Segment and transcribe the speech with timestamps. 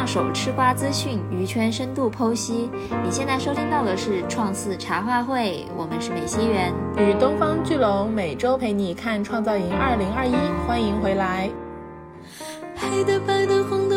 [0.00, 2.70] 上手吃瓜资讯，鱼圈深度剖析。
[3.04, 10.32] 你现在收听到的是创四茶话会，我们是美西园与东方巨龙，每周陪你看创造营二零二一，
[10.66, 11.50] 欢迎回来。
[13.04, 13.89] 的、白的、红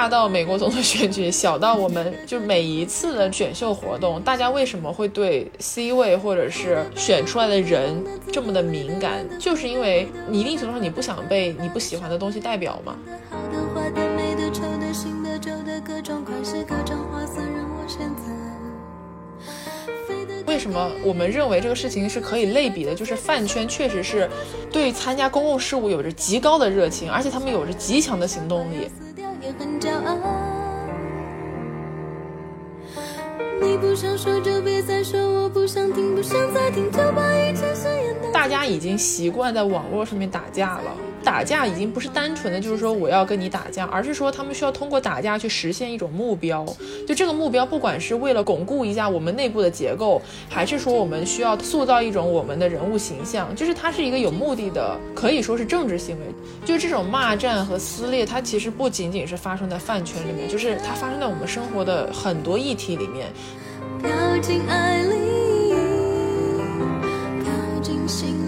[0.00, 9.28] 大到美国总统选举，小到我们就每一次的选秀活动，大家为什么会对 C 位或者是选出来的人这么的敏感？
[9.38, 12.96] 就是因为你一定程度上你不想被你不喜欢的东西代表嘛。
[20.46, 22.94] 为什么我们认为这个事情是可以类比的？
[22.94, 24.26] 就是饭圈确实是
[24.72, 28.88] 对参加公共事务有着极高的热情，而且他们有着极强的行动力。
[29.58, 30.18] 很骄傲。
[33.62, 38.16] 你不想说就别再说，我不想听，不想再听，就把一切誓言。
[38.32, 40.96] 大家已经习惯在网络上面打架了。
[41.22, 46.64] 打架已经不是单纯的就是说我要跟你打架，而是说他们需要通过打架去实现一种目标。
[47.06, 56.26] 就这个目标，不管是为了巩固一下我们内部的结构，还是说我们需要塑造一种我们的人物形象，就是它是一个有目的的，可以说是政治行为。
[56.64, 63.28] 就这种骂战和撕裂，它其实不仅仅是发生在饭圈里面，就是它发生在我们生活的很多议题里面。
[64.02, 65.74] 飘进爱里，
[67.42, 68.39] 飘进心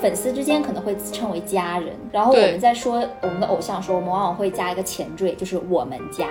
[0.00, 6.26] 粉丝之间可能会自称为家人，然后我们在说我们的偶像的时候，我们往往会加一个前缀，就是我们家。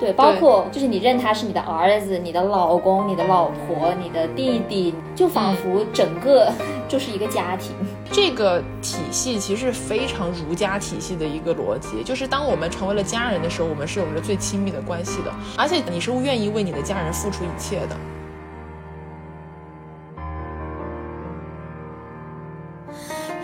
[0.00, 6.50] 对，包括就是你认他是你的儿子、你的老公、你的老婆、你的弟弟，就仿佛整个
[6.88, 7.70] 就是一个家庭。
[8.10, 17.96] 这个体系其实非常儒家体系的一个逻辑，就是当我们成为了家人的时候，我们是有着最亲密的关系的，而且你是愿意为你的家人付出一切的。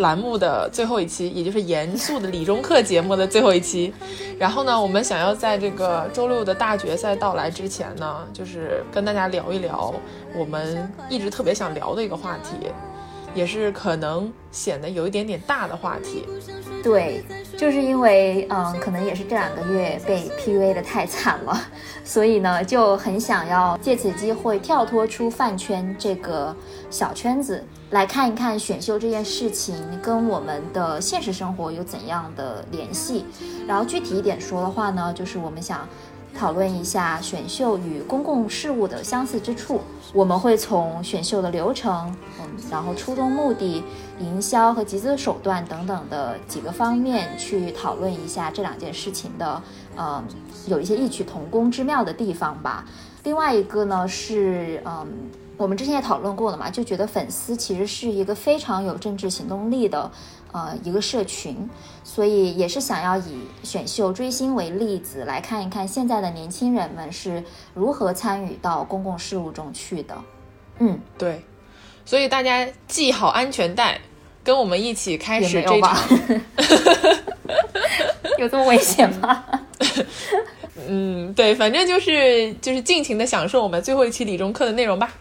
[0.00, 3.92] 栏目的最后一期，也就是严肃的理中客节目的最后一期。
[4.38, 9.94] 然后呢，我们想要在这个周六的大决赛到来之前呢，就是跟大家聊一聊
[10.34, 12.68] 我们一直特别想聊的一个话题。
[13.32, 16.26] 也是可能显得有一点点大的话题，
[16.82, 17.22] 对，
[17.56, 21.60] 就是因为嗯，可能也是这两个月被 PUA 的太惨了，
[22.04, 26.54] 所以呢就很想要借此机会跳脱出饭圈这个
[26.90, 33.24] 小圈子，来看一看选秀这件事情跟我们的现实生活有怎样的联系。
[33.66, 35.86] 然后具体一点说的话呢，就是我们想。
[36.36, 39.80] 讨论一下选秀与公共事务的相似之处，
[40.12, 43.84] 我们会从选秀的流程，嗯，然后初衷目的、
[44.18, 49.62] 营销和集资手段等等的几个方面去讨论一下这两件事情的，
[49.96, 50.24] 嗯，
[50.66, 52.84] 有一些异曲同工之妙的地方吧。
[53.24, 55.06] 另外一个呢是，嗯，
[55.58, 60.10] 我们之前也讨论过了嘛，就觉得粉丝其实是一个非常有政治行动力的。
[60.52, 61.68] 呃，一个社群，
[62.02, 70.16] 所以也是想要以选秀追星为例子，来看一看现在的年轻人们是如何参与到公共事务中去的。
[70.78, 71.44] 嗯，对，
[72.04, 74.00] 所以大家系好安全带，
[74.42, 75.96] 跟我们一起开始这场。
[78.38, 79.44] 有这么危险吗？
[80.88, 85.12] 嗯，对，反正就是就是尽情的享受我们最后一期理中课的内容吧。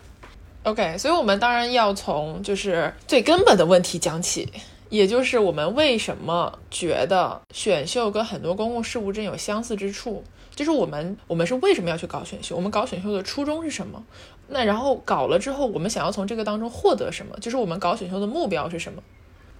[0.63, 4.51] OK，所以我们当然要从就是最根本的问题讲起。
[4.89, 10.23] 也就是我们为什么觉得选秀跟很多公共事务真有相似之处？
[10.55, 12.55] 就是我们我们是为什么要去搞选秀？
[12.55, 14.03] 我们搞选秀的初衷是什么？
[14.47, 17.38] 那然后搞了之后，我们想要从这个当中获得什么？
[17.39, 19.01] 就是我们搞选秀的目标是什么？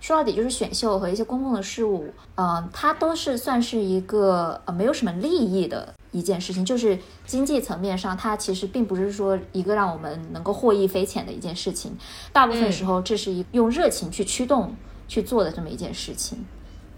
[0.02, 6.66] 说到底就是选秀和一些公共的事务，嗯，它都是算是一个呃没有什么利益的一件事情。
[6.66, 11.98] 就是经济层面上，它其实并不是说一个让我们能够获益匪浅的一件事情。
[12.34, 14.76] 大部分时候，这是一用热情去驱动。
[15.10, 16.46] 去做的这么一件事情，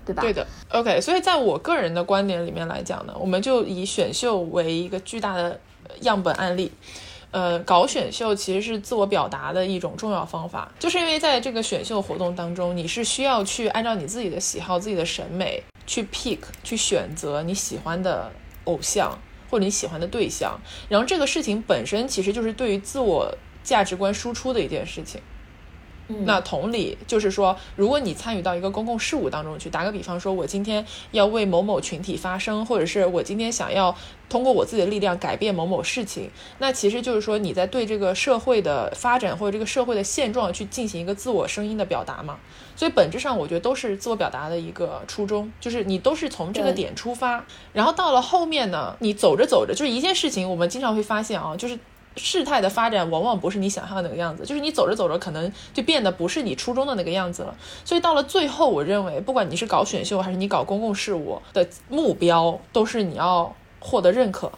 [0.06, 0.22] 对吧？
[0.22, 0.46] 对的。
[0.70, 5.60] OK，所以在我个人的观点里面来讲呢，我们就以选秀为一个巨大的
[6.02, 6.72] 样本案例。
[7.32, 18.30] 呃，搞选秀其实是自我表达的一种重要方法，就是因为在这个选秀活动当中，你是需要去按照你自己的喜好、自己的审美去 pick、去选择你喜欢的
[18.66, 19.18] 偶像
[19.50, 20.60] 或者你喜欢的对象，
[20.90, 25.22] 然后这个事情本身其实就是对于自我价值观输出的一件事情。
[26.26, 33.96] 那同理，就是说，如果你参与到一个公共事务当中去，打个比方说，我今天要为某某群体发声，或者是我今天想要
[34.30, 36.30] 通过我自己的力量改变某某事情，
[36.60, 42.38] 那其实就是说你在对这个社会的发展或者这个社会的现状去进行一个自我声音的表达嘛。
[42.76, 51.78] 所以本质上，我觉得都是自我表达的一个初衷，就是你都是从这个点出发，然后到了后面呢，你走着走着，就是一件事情，我们经常会发现啊，就是。
[52.16, 57.56] 事态的发展往往不是你想象的那个样子，就是你走着走着，可能就变得不是你初衷的那个样子了。
[57.86, 64.52] 所以到了最后，我认为，不管你是搞选秀还是你搞公共事务的目标，都是你要获得认可。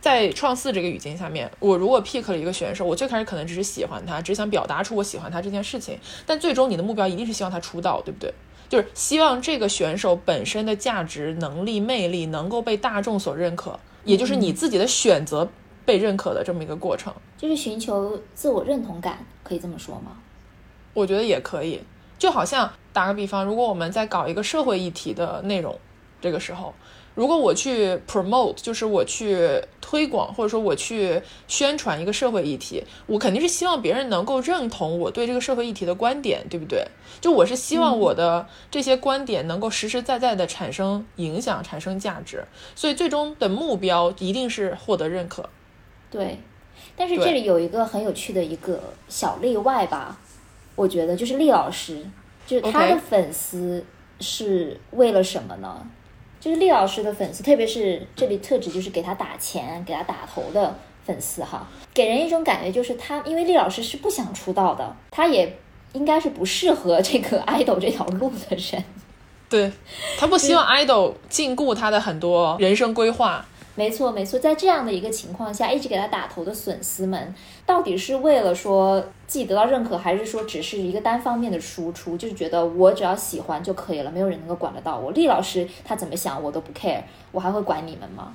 [0.00, 8.32] 在创四这个语境下面，我如果 pick 了一个选手，我最开始可能只是喜欢他，只想表达出我喜欢他这件事情，但最终你的目标一定是希望他出道，对不对？
[8.68, 15.48] 就是希望这个选手本身的价值、能力、魅力能够被大众所认可，也就是你自己的选择。
[15.84, 20.16] 被认可的这么一个过程，就是寻求自我认同感，可以这么说吗？
[20.92, 21.80] 我觉得也可以。
[22.16, 25.78] 就好像打个比方，如果我们在搞一个社会议题的内容，
[26.20, 26.72] 这个时候，
[27.14, 36.86] 如果我去 promote，就是我去推广，或者说我去宣传一个社会议题，我肯定是希望别人能够认同我对这个社会议题的观点，对不对？
[37.20, 42.44] 就我是希望我的这些观点能够实实在在的产生影响、产生价值，
[42.74, 45.50] 所以最终的目标一定是获得认可。
[46.14, 46.38] 对，
[46.96, 50.16] 但是这里有一个很有趣的一个小例外吧，
[50.76, 51.98] 我觉得就是厉老师，
[52.46, 53.84] 就是他的粉丝
[54.20, 55.84] 是为了什么呢？
[56.38, 60.72] 就是厉老师的粉丝，特别是这里特指就是给他打钱、给他打头的
[61.04, 65.58] 粉丝哈，给人一种感觉就是他，因为厉老师是不想出道的，他也
[65.94, 68.84] 应该是不适合这个 idol 这条路的人，
[69.48, 69.72] 对
[70.16, 73.44] 他不希望 idol 禁锢他的很多人生规划。
[73.76, 77.34] 没错，没错，在这样的一个情况下，一直给他打头的粉丝们，
[77.66, 82.16] 到底是为了说自己得到认可，还是说只是一个单方面的输出？
[82.16, 85.10] 就是觉得我只要喜欢就可以了，没有人能够管得到我。
[85.10, 88.34] 厉老师他怎么想我都不 care，我还会管你们吗？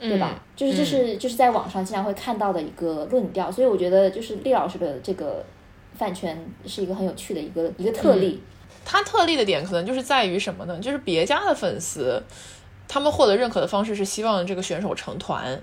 [0.00, 0.40] 对吧？
[0.56, 5.44] 就是这是就是在网上经常会看到的一个论调，所以我觉得就是厉老师的这个
[5.96, 8.42] 饭圈是一个很有趣的一个一个特例。
[8.84, 10.78] 他特例的点可能就是在于什么呢？
[10.80, 12.20] 就是别家的粉丝。
[12.88, 15.62] 他们获得认可的方式是希望这个选手成团。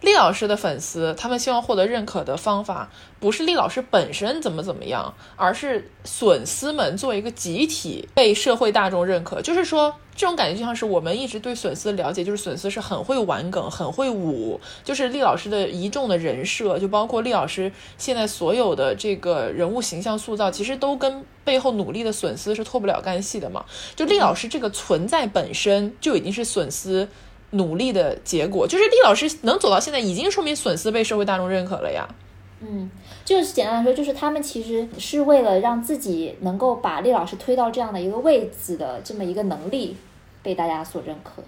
[0.00, 9.40] 厉老师的粉丝，他们希望获得认可的方法不是厉老师本身怎么怎么样，而是粉丝们作为一个集体被社会大众认可。
[9.42, 9.94] 就是说。
[10.16, 23.64] 这种感觉就像是我们一直对损丝的了解，就是损丝是很会玩梗、很会舞，就是厉老师的一众的人设，就包括厉老师现在所有的这个人物形象塑造，其实都跟背后努力的损丝是脱不了干系的嘛。
[23.96, 27.08] 就厉老师这个存在本身就已经是损丝
[27.50, 32.08] 努力的结果，就是厉老师能走到现在，已经说明损丝被社会大众认可了呀。
[32.60, 32.90] 嗯，
[33.24, 39.96] 就是简单来说，就是他们其实是为了让自己能够把厉老师推到这样的一个位置的这么一个能力。
[40.42, 41.42] 被大家所认可，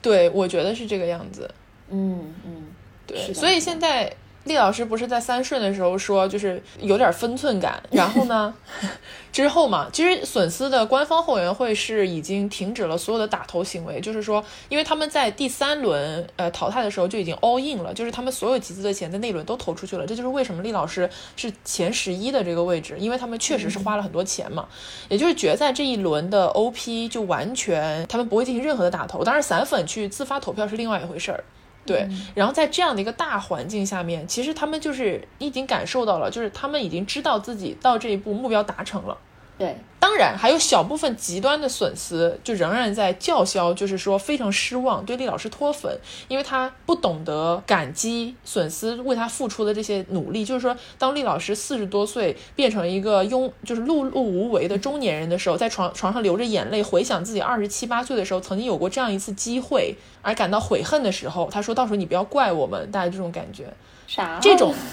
[0.00, 1.50] 对，我觉得是这个样子。
[1.90, 2.66] 嗯嗯，
[3.04, 4.14] 对，所以现在。
[4.48, 7.80] 厉老师不是在三顺的时候说，就是有点分寸感。
[7.90, 8.52] 然后呢，
[9.30, 20.06] 之后嘛，其实损丝的官方后援会是已经停止了所有的打头行为，就是说，因为他们在第三轮呃淘汰的时候就已经 all in 了，就是他们所有集资的钱在那轮都投出去了。
[20.06, 24.66] 这就是为什么厉老师是前十一的这个位置，因为他们确实是花了很多钱嘛。
[25.08, 31.44] 也就是决赛这一轮的 OP 就完全他们不会进行任何的打头，当然散粉去自发投票是另外一回事儿。
[31.88, 39.18] 对，然后在这样的一个大环境下面，其实他们就是已经感受到了，就是他们已经知道自己到这一步目标达成了。
[39.58, 45.98] 对，当然还有小部分极端的损失，就仍然在叫嚣，就是说非常失望，对厉老师脱粉，
[46.28, 50.44] 因为他不懂得感激损失为他付出的这些努力。
[50.44, 63.72] 就是说，当厉老师四十多岁变成一个庸，就是碌碌无为的中年人的时候，在床床上流着眼泪回想自己二十七八岁的时候曾经有过这样一次机会而感到悔恨的时候，他说到时候你不要怪我们，大家这种感觉，
[64.06, 64.74] 啥这种。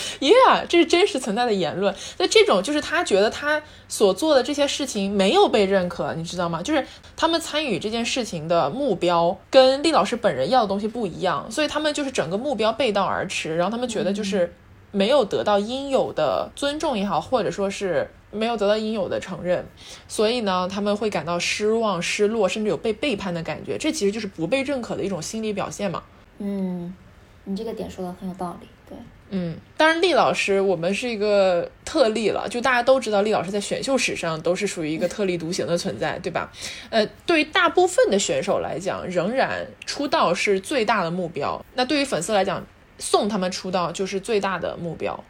[0.20, 1.94] Yeah，这是真实存在的言论。
[2.18, 6.62] 那这种就是他觉得他所做的这些事情没有被认可，你知道吗？
[6.62, 13.56] 就是他们参与这件事情的目标跟厉老师本人要的东西不一样，所以他们就是整个目标背道而驰。
[13.56, 14.54] 然后他们觉得就是
[14.90, 19.66] 没有得到应有的尊重也好，或者说是没有得到应有的承认，
[20.08, 23.76] 所以呢，他们会感到失望、失落，甚至有被背叛的感觉。
[23.76, 26.02] 这其实就是不被认可的一种心理表现嘛。
[26.38, 26.94] 嗯，
[27.44, 28.66] 你这个点说的很有道理。
[29.34, 36.52] 嗯，当然，厉老师我们是一个特例了，就大家都知道，厉老师在选秀史上都是属于一个特立独行的存在，对吧？
[36.90, 41.64] 呃，对于大部分的选手来讲，仍然出道是最大的目标。
[41.74, 42.62] 那对于粉丝来讲，
[42.98, 45.24] 送他们出道就是最大的目标。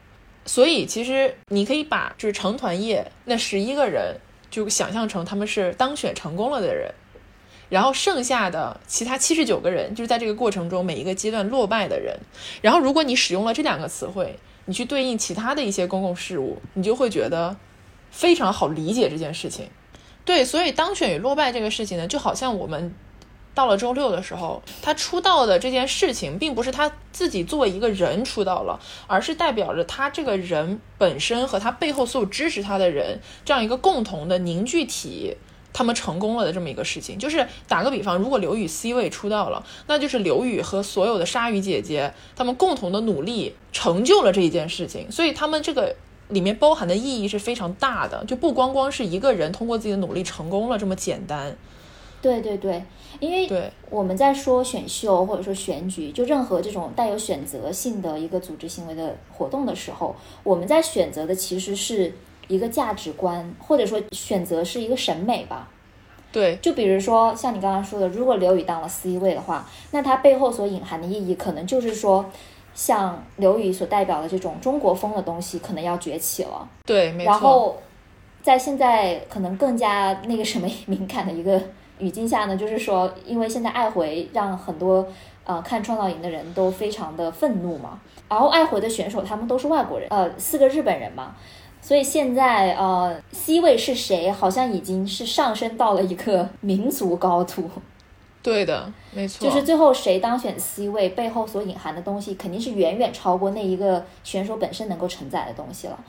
[0.45, 4.17] 所以其实你可以把就是成团夜那十一个人
[4.51, 6.93] 就想象成他们是当选成功了的人，
[7.73, 12.15] 然后剩下的其他七十九个人就是在这个过程中每一个阶段落败的人。
[12.61, 17.57] 然后如果你使用了这两个词汇，你去对应其他的一些公共事务，你就会觉得
[18.11, 19.69] 非常好理解这件事情。
[20.23, 22.93] 对，所以当选与落败这个事情呢，就好像我们。
[23.55, 35.37] 到了周六的时候，他出道的这件事情，并不是他自己作为一个人出道了，而是代表着他这个人本身和他背后所有支持他的人这样一个共同的凝聚体，
[35.73, 37.17] 他们成功了的这么一个事情。
[37.17, 45.95] 就是打个比方，如果刘宇 C 位出道了，那就是刘宇和所有的鲨鱼姐姐他们共同的努力成就了这一件事情，所以他们这个
[46.29, 51.55] 里面包含的意义是非常大的，就不光光是一个人通过自己的努力成功了这么简单。
[52.21, 52.81] 对对对，
[53.19, 62.13] 因为我们在说选秀或者说选举，就任何这种带有选择性的一个组织行为的活动的时候，我们在选择的其实是
[62.47, 65.67] 一个价值观，或者说选择是一个审美吧。
[66.31, 72.25] 对，就比如说像你刚刚说的，如果刘宇当了 C 位的话，那他背后所隐含的意义，可能就是说，
[72.73, 76.67] 像刘宇所代表的这种中国风的东西，可能要崛起了。
[76.85, 77.31] 对，没错。
[77.31, 77.77] 然后
[78.41, 81.61] 在现在可能更加那个什么敏感的一个。
[81.99, 85.07] 语境下呢， 就是说，因为现在爱回让很多
[85.45, 91.35] 呃看创造营的人都非常的愤怒嘛，然后爱回的选手他们都是外国人，呃，四个日本人嘛，
[91.83, 97.69] 所以现在呃 C 位是谁，好像已经是上升到了一个民族高度。
[98.41, 105.99] 对的，没错，就是最后谁当选 C 位，背后所隐含的东西肯定是远远超过那一个选手本身能够承载的东西了。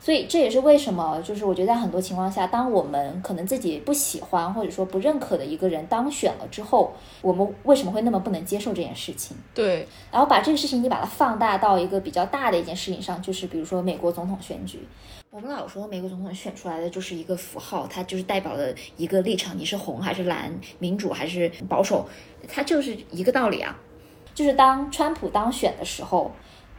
[0.00, 9.36] 所以这也是为什么，就是我觉得在很多情况下，当我们可能自己不喜欢或者说不认可的一个人当选了之后，我们为什么会那么不能接受这件事情？
[9.54, 9.86] 对。
[10.10, 14.86] 然后把这个事情你把它放大到一个比较大的一件事情上，就是比如说美国总统选举，
[15.34, 20.48] 我们老说美国总统选出来的就是一个符号，它就是代表了一个立场，你是红还是蓝，
[20.78, 22.06] 民主还是保守，
[22.46, 23.76] 它就是一个道理啊。
[24.32, 26.30] 就是当川普当选的时候。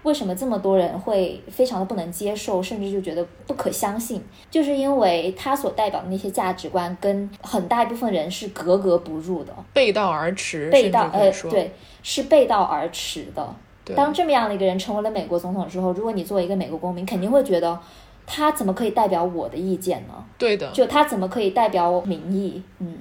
[0.04, 4.24] 为什么这么多人会非常的不能接受，甚至就觉得不可相信？
[4.52, 10.70] 就是因为他所代表的那些价值观跟很大一部分人是格格不入的，背道而驰。
[10.70, 11.72] 背道呃，对，
[12.04, 13.56] 是背道而驰的。
[13.96, 17.80] 当这么样的一个人成为了美国总统之后，如果你作为一个美国公民，肯定会觉得
[18.26, 20.14] 他怎么可以代表我的意见呢？
[20.38, 22.62] 对的，就他怎么可以代表民意？
[22.80, 22.98] 嗯，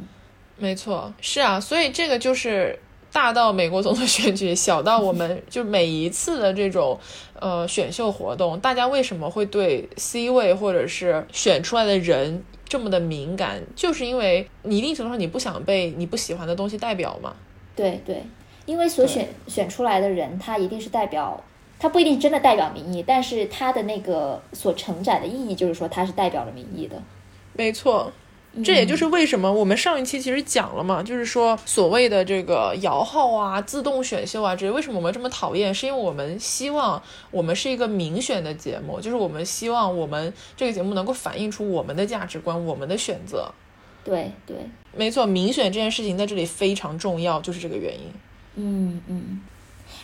[0.56, 2.78] 没错，是啊，所以这个就是。
[3.14, 6.98] 大到美国总统选举，小到我们 就每一次的这种
[7.38, 13.62] 呃选秀活动，大家为什么会对 C 位或者是选出来的人这么的敏感？
[13.76, 17.36] 就是因为你一定程度上你不想被你不喜欢的东西代表嘛？
[17.76, 18.20] 对对，
[18.66, 21.40] 因为所选选出来的人，他一定是代表，
[21.84, 26.96] 他不一定真的代表民意，但是它的那个所承载的意义，就是说它是代表了民意的。
[27.52, 28.10] 没错。
[28.64, 35.74] 这也就是为什么我们上一期其实讲了嘛，就是说所谓的这个摇号啊、自动选秀啊，这为什么我们这么讨厌？
[35.74, 43.52] 是因为我们希望我们是一个民选的节目，就是我们希望我们这个节目能够反映出我们的价值观、我们的选择。
[44.02, 44.56] 对对，
[44.96, 48.10] 没错，民选这件事情在这里非常重要，就是这个原因。
[48.54, 49.42] 嗯嗯。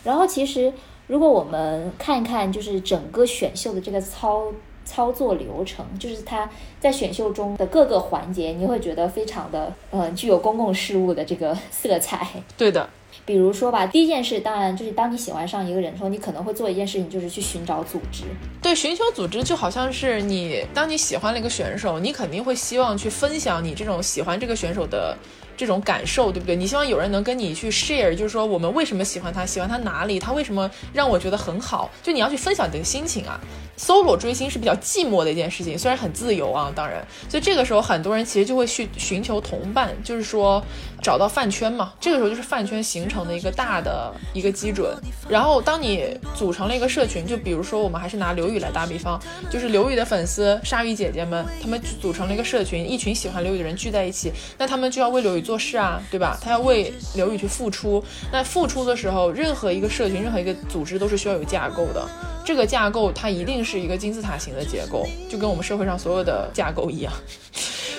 [0.03, 0.71] 然后其实
[1.11, 4.47] 如果我们看一看，就是整个选秀的这个操。
[4.83, 6.49] 操作流程就是他
[6.79, 12.27] 在选秀中的各个环节，你会觉得非常的呃具有公共事务的这个色彩。
[12.57, 12.89] 对的，
[13.23, 18.23] 比如说吧，第一件事当然就是当你喜欢上一个人的时候，你可能会做一件事情，就是去寻找组织。
[18.59, 25.15] 对，寻求组织就好像是你当你喜欢了一个选手，你肯定会希望去分享你这种喜欢这个选手的。
[25.57, 26.55] 这种感受对不对？
[26.55, 31.89] 你希望有人能跟你去 share，就是说我们为什么喜欢他，喜欢他哪里，他为什么让我觉得很好？
[32.01, 33.39] 就你要去分享你的心情啊。
[33.81, 40.63] Solo 追星是比较寂寞的一件事情，虽然很自由啊，当然，所以这个时候很多人其实就会去寻求同伴，就是说
[41.01, 41.91] 找到饭圈嘛。
[41.99, 44.95] 这个时候就是饭圈形成的一个大的一个基准。
[45.27, 49.19] 然后当你组成了一个社群，就比如说我们还是拿刘宇来打比方，
[49.49, 56.37] 就是刘宇的粉丝鲨鱼姐姐们，他们组成了一个社群，一群喜欢刘宇的人聚在一起，那他们就要为刘宇做事啊，对吧？
[56.39, 58.03] 他要为刘宇去付出。
[58.31, 62.07] 那付出的时候，任何一个社群，任何一个组织都是需要有架构的。
[62.43, 67.13] 这个架构它一定是是一个金字塔型的结构，就跟我们社会上所有的架构一样。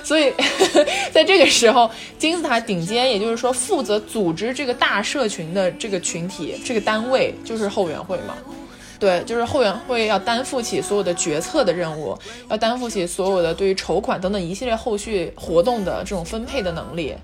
[0.05, 0.31] 所以，
[1.11, 8.37] 在这个时候，金字塔顶尖，也就是说负责组织这个大社群的这个群体、这个单位，就是后援会嘛。
[8.99, 12.17] 对，就是后援会要担负起所有的决策的任务，
[12.51, 17.15] 要担负起所有的对于筹款等等一系列后续活动的这种分配的能力。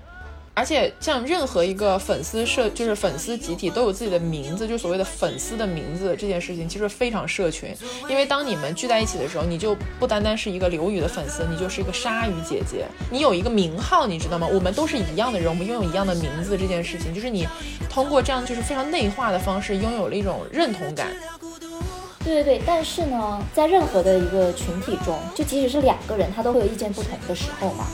[0.59, 7.73] 而且像任何一个粉丝社，就是粉丝集体都有自己的名字，就所谓的粉丝的名字这件事情，其实非常社群。
[8.09, 14.45] 因为当你们聚在一起的时候，你就不单单是一个刘宇的粉丝，你就是一个鲨鱼姐姐，你有一个名号，你知道吗？
[14.51, 17.47] 我们都是一样的人，我们拥有一样的名字，这件事情就是你
[17.89, 21.07] 通过这样就是非常内化的方式，拥有了一种认同感。
[22.25, 27.87] 对对对，但是呢，在任何的一个群体中，就即使是两个人，他都会有意见不同的时候嘛。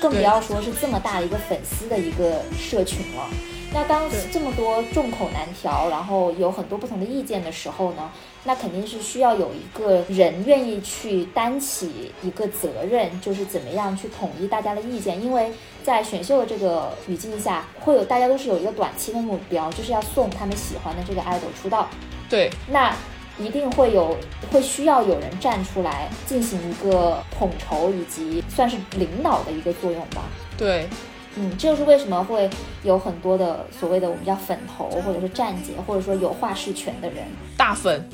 [0.00, 3.28] 更不要说是这么大的一个粉丝的一个社群了。
[3.72, 4.02] 那当
[4.32, 8.10] 这么多众口难调，然后有很多不同的意见的时候呢，
[8.42, 15.22] 那肯定是需要有一个人愿意去担起一个责任，就是怎么样去统一大家的意见。
[15.22, 15.52] 因为
[15.84, 21.88] 在选秀的这个语境下，会有大家都是有一个短期的目标，就是要送他们喜欢的这个 idol 出道。
[22.28, 22.92] 对，那。
[23.40, 24.16] 一定会有，
[24.52, 30.22] 会需要有人站出来进行一个统筹以及算是领导的一个作用吧。
[30.58, 30.88] 对，
[31.36, 32.48] 嗯，这就是为什么会
[32.82, 37.24] 有很多的所谓的我们叫粉头，或者是站姐，或者说有话事权的人，
[37.56, 38.08] 大粉。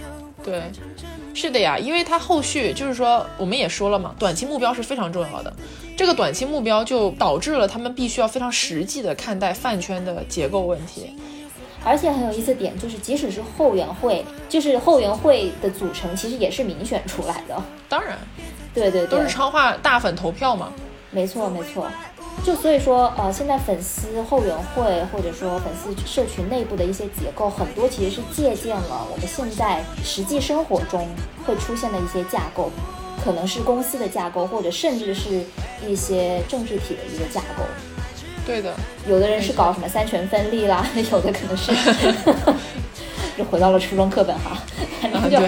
[0.45, 0.63] 对，
[1.35, 5.53] 是的呀，因为他后续就是说，我们也说了嘛，短期目标是非常重要的。
[5.97, 11.11] 这个短期目标就导致了他们必须要非常实际的看待饭圈的结构问题。
[11.89, 17.63] 而且很有意思点就是，即使是后援会，就是后援会的组成，其实也是民选出来的。
[17.89, 18.19] 当然，
[18.75, 20.73] 对对对，都是超话大粉投票嘛。
[21.13, 21.87] 没错没错，
[22.45, 31.09] 就所以说，呃，现在粉丝后援会或者说粉丝社群内部的一些结构，很多其实是借鉴了我们现在实际生活中
[31.47, 32.71] 会出现的一些架构，
[33.25, 35.45] 可能是公司的架构，或者甚至是
[35.87, 37.63] 一些政治体的一个架构。
[38.47, 38.73] 对的，
[39.09, 41.73] 有的人是搞什么三权分立啦， 有的可能是，
[43.37, 44.57] 就回到了初中课本哈。
[45.03, 45.39] 反正就，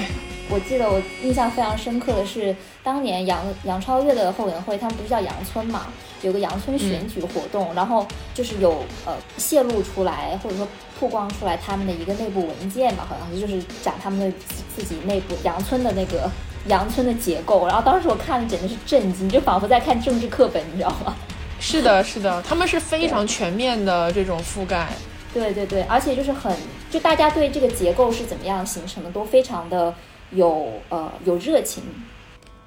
[0.50, 5.86] 我记得我印象非常深刻的是，当年杨杨超越的后援会，他们不是叫杨村嘛，
[6.22, 10.66] 有个杨村选举活动，然后就是有呃泄露出来或者说
[10.98, 14.36] 曝光出来他们的一个内部文件嘛，好像是就是讲他们的
[14.74, 16.28] 自己内部杨村的那个
[16.66, 21.14] 杨村的结构，然后当时我看了简直是震惊，就仿佛在看政治课本，你知道吗？
[21.60, 24.88] 是的，是的，他们是非常全面的这种覆盖。
[25.34, 26.56] 对对对，而且就是很，
[26.90, 29.94] 就大家对这个结构是怎么样形成的，都非常的
[30.30, 31.82] 有呃有热情。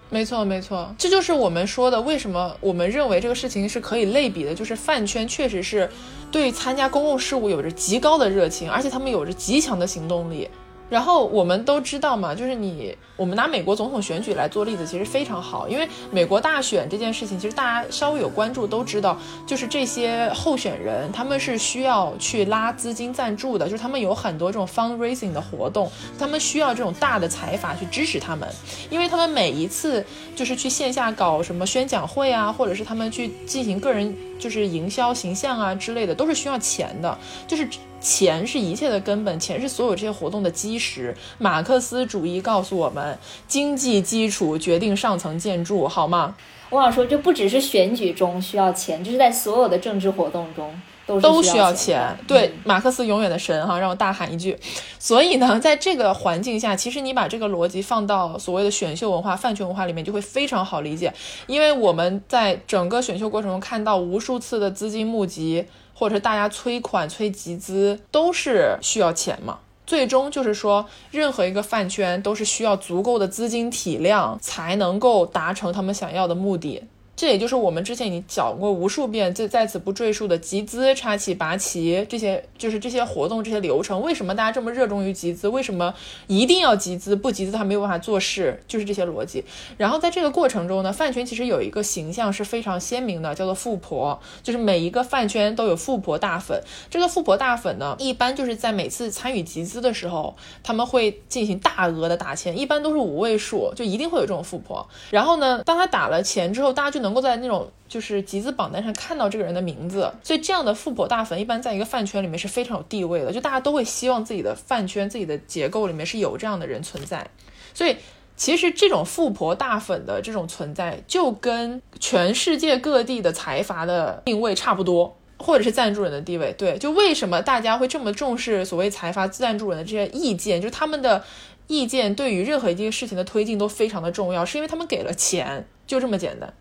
[0.10, 5.90] 没错没错，这就是我们说的，为什么我们认为这个事情是可以类比的，就是饭圈确实是
[6.30, 10.50] 对参加公共事务有着极高的热情，而且他们有着极强的行动力。
[10.92, 28.46] 然后我们都知道嘛，就是你，我们拿美国总统选举来做例子，其实非常好，因为美国大选这件事情，其实大家稍微有关注都知道，就是这些候选人他们是需要去拉资金赞助的，就是他们有很多这种 fundraising 的活动，他们需要这种大的财阀去支持他们，
[28.90, 37.66] 因为他们每一次就是去线下搞什么宣讲会啊，或者是他们去进行个人就是营销形象啊之类的，都是需要钱的，就是。
[38.02, 41.16] 钱是一切的根本，钱是所有这些活动的基石。
[41.38, 46.36] 马克思主义告诉我们，经济基础决定上层建筑，好吗？
[46.72, 50.74] 我想说，这不只是选举中需要钱，就是在所有的政治活动中
[51.06, 52.18] 都都需要钱。
[52.26, 54.58] 对，马克思永远的神哈，让我大喊一句。
[54.98, 61.14] 所以呢，在这个环境下，其实你把这个逻辑放到所谓的选秀文化、饭圈文化里面，就会非常好理解。
[61.46, 65.66] 因为我们在整个选秀过程中看到无数次的资金募集。
[66.02, 69.60] 或者大家催款、催集资都是需要钱嘛？
[69.86, 76.82] 最终就是说，任何一个饭圈都是需要足够的资金体量才能够达成他们想要的目的。
[77.22, 84.02] 这也就是我们之前已经讲过无数遍，在在此不赘述的集资、插旗、拔旗这些，就是这些活动、这些流程。
[84.02, 85.48] 为什么大家这么热衷于集资？
[85.48, 85.94] 为什么
[86.26, 87.16] 一定要集资？
[87.16, 89.46] 不集资他没有办法做事，就是这些逻辑。
[89.78, 96.60] 然后在这个过程中呢，饭圈其实有一个形象是非常鲜明的，叫做富婆，就是每一个饭圈都有富婆大粉。
[96.90, 104.90] 这个富婆大粉呢，一般就是在每次参与集资的时候，他们会进行大额的打钱，一般都是五位数，就一定会有这种富婆。
[105.12, 107.11] 然后呢，当他打了钱之后，大家就能。
[107.12, 117.28] 能够在那种就是集资榜单上看到这个人的名字，所以这样的富婆大粉一般在一个饭圈里面是非常有地位的，就大家都会希望自己的饭圈、自己的结构里面是有这样的人存在。
[117.74, 117.98] 所以
[118.38, 126.54] 其实这种富婆大粉的这种存在，就跟全世界各地的财阀的定位差不多，或者是赞助人的地位。
[126.58, 131.24] 对，就为什么大家会这么重视所谓财阀赞助人的这些意见，就是他们的
[131.68, 136.54] 意见对于任何一件事情的推进都非常的重要，是因为他们给了钱，就这么简单。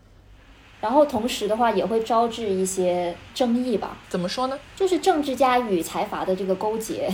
[0.81, 3.95] 然后同时的话，也会招致一些争议吧？
[4.09, 4.59] 怎么说呢？
[4.75, 7.07] 就是政治家与财阀的这个勾结，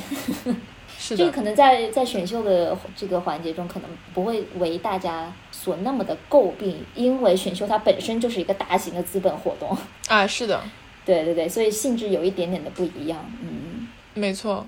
[0.98, 1.18] 是的。
[1.18, 9.78] 这个可能在在选秀的这个环节中，可能不会为大家所那么的诟病，因为选秀它本身就是一个大型的资本活动
[10.08, 10.64] 啊，是的。
[11.06, 13.20] 对对对，所以性质有一点点的不一样。
[13.42, 14.66] 嗯，没错。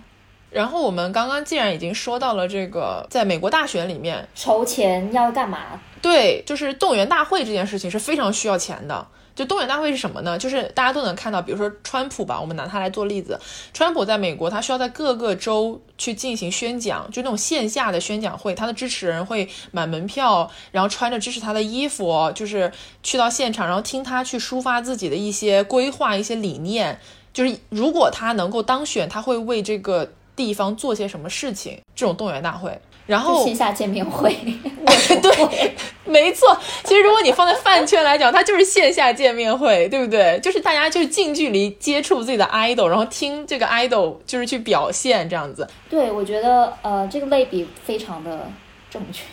[0.50, 5.80] 然后我们刚刚既然已经说到了这个，在美国大选里面筹钱要干嘛？
[6.02, 9.08] 对，就是动员大会这件事情是非常需要钱的。
[9.36, 10.38] 就动员大会是什么呢？
[10.38, 13.40] 就是大家都能看到，比如说川普吧，我们拿他来做例子。
[13.74, 22.70] 川普在美国，他需要在各个州去进行宣讲，就那种线下的宣讲会，他的支持人会买门票，然后穿着支持他的衣服，就是
[23.02, 27.00] 去到现场，然后听他去抒发自己的一些规划、一些理念。
[27.32, 30.12] 就是如果他能够当选，他会为这个
[30.46, 31.78] 地方做些什么事情？
[31.94, 32.72] 这种动员大会。
[33.06, 34.32] 然后线下见面会，
[35.20, 35.76] 对，
[36.06, 36.56] 没错。
[36.84, 40.40] 其实如果你放在饭圈来讲，它就是线下见面会，对不对？
[40.42, 45.68] 就是大家就是近距离接触自己的 idol，然后听这个 idol 就是去表现这样子。
[45.90, 48.48] 对，我觉得呃这个类比非常的
[48.92, 49.26] 正确。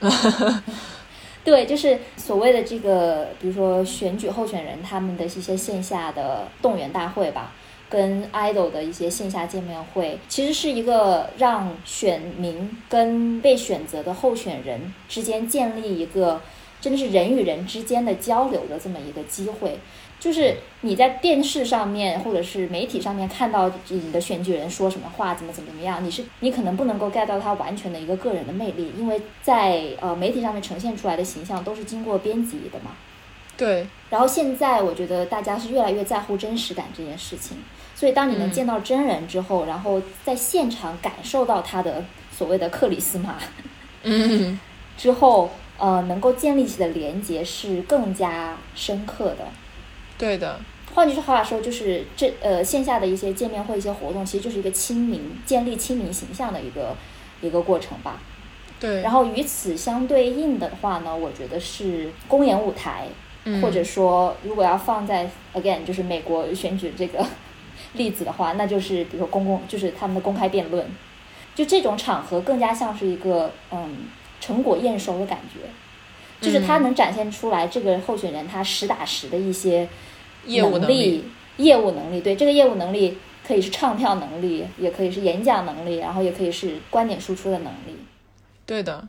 [1.44, 7.52] 对，就是所谓的这个，比如说选举候选人他们的一些线下的动员大会吧。
[7.90, 16.40] 跟 idol 的一些线下见面会，其实是一个让选民跟被选择的候选人之间建立一个
[16.80, 19.76] 真的是人与人之间的交流的这么一个机会。
[20.20, 32.92] 就是你在电视上面或者是媒体上面看到你的选举人说什么话，怎么怎么怎么样，你是你可能不能够 get 到他完全的一个个人的魅力，因为在呃媒体上面呈现出来的形象都是经过编辑的嘛。
[33.56, 33.86] 对。
[34.10, 37.56] 然后现在我觉得大家是越来越在乎真实感这件事情。
[38.00, 43.34] 所以，当你能见到真人之后，然后在现场感受到他的所谓的克里斯玛，
[44.04, 44.58] 嗯，
[44.96, 49.48] 之后，呃，能够建立起的连接是更加深刻的。
[50.16, 50.58] 对的。
[50.94, 56.96] 换句话说，就是这呃线下的一些见面会、一些活动，其实就是一个亲民、建立亲民形象的一个
[57.42, 58.18] 一个过程吧。
[58.80, 59.02] 对。
[59.02, 63.08] 然后与此相对应的话呢，我觉得是公演舞台，
[63.60, 67.22] 或者说，如果要放在 again，就是美国选举这个。
[67.94, 70.86] 例子的话，那就是比如说公共，就是他们的公开辩论，
[71.54, 74.08] 就这种场合更加像是一个嗯
[74.40, 75.60] 成果验收的感觉，
[76.40, 79.88] 就是他能展现出来这个候选人他实打实的一些
[80.46, 81.24] 业务能力，
[81.56, 82.20] 业务能力。
[82.20, 87.96] 对这个业务能力可以是唱跳能力，也可以是演讲能力，然后也可以是观点输出的能力。
[88.64, 89.06] 对的。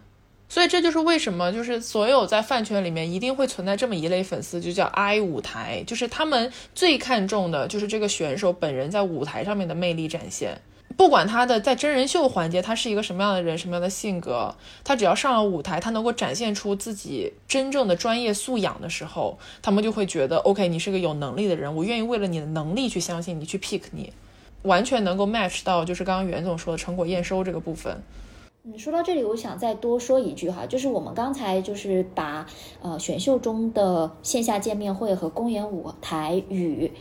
[0.52, 10.60] 所以这就是为什么，就是所有在饭圈里面一定会存在这么一类粉丝，就叫 I 舞台，就是他们最看重的就是这个选手本人在舞台上面的魅力展现。
[10.98, 24.12] 不管他的在真人秀环节他是一个什么样的人，什么样的性格，他只要上了舞台，他能够展现出自己真正的专业素养的时候，他们就会觉得 OK，你是个有能力的人，我愿意为了你的能力去相信你，去 pick 你，
[24.64, 28.04] 完全能够 match 到就是刚刚袁总说的成果验收这个部分。
[28.64, 32.46] 嗯，说到这里，我想再多说一句哈，就是我们刚才就是把
[32.84, 36.92] 呃选秀中的线下见面会和公演舞台与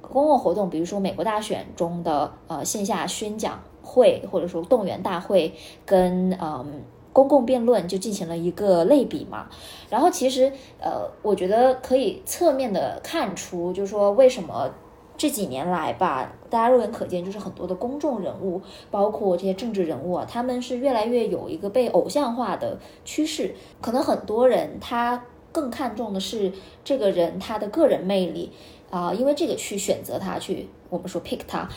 [0.00, 5.52] 公共活动，比如说美国大选中的呃线下宣讲会或者说动员大会，
[5.84, 9.48] 跟嗯公共辩论就进行了一个类比嘛。
[9.88, 14.72] 然后其实呃，我觉得可以侧面的看出，就是说为什么。
[15.20, 23.54] 这几年来吧，大家肉眼可见，就是很多的公众人物，包括这些政治人物啊，他们是越来越有一个被偶像化的趋势。
[23.82, 26.50] 可能很多人他更看重的是
[26.82, 28.50] 这个人他的个人魅力
[28.88, 31.68] 啊，因为这个去选择他去，我们说 pick 他，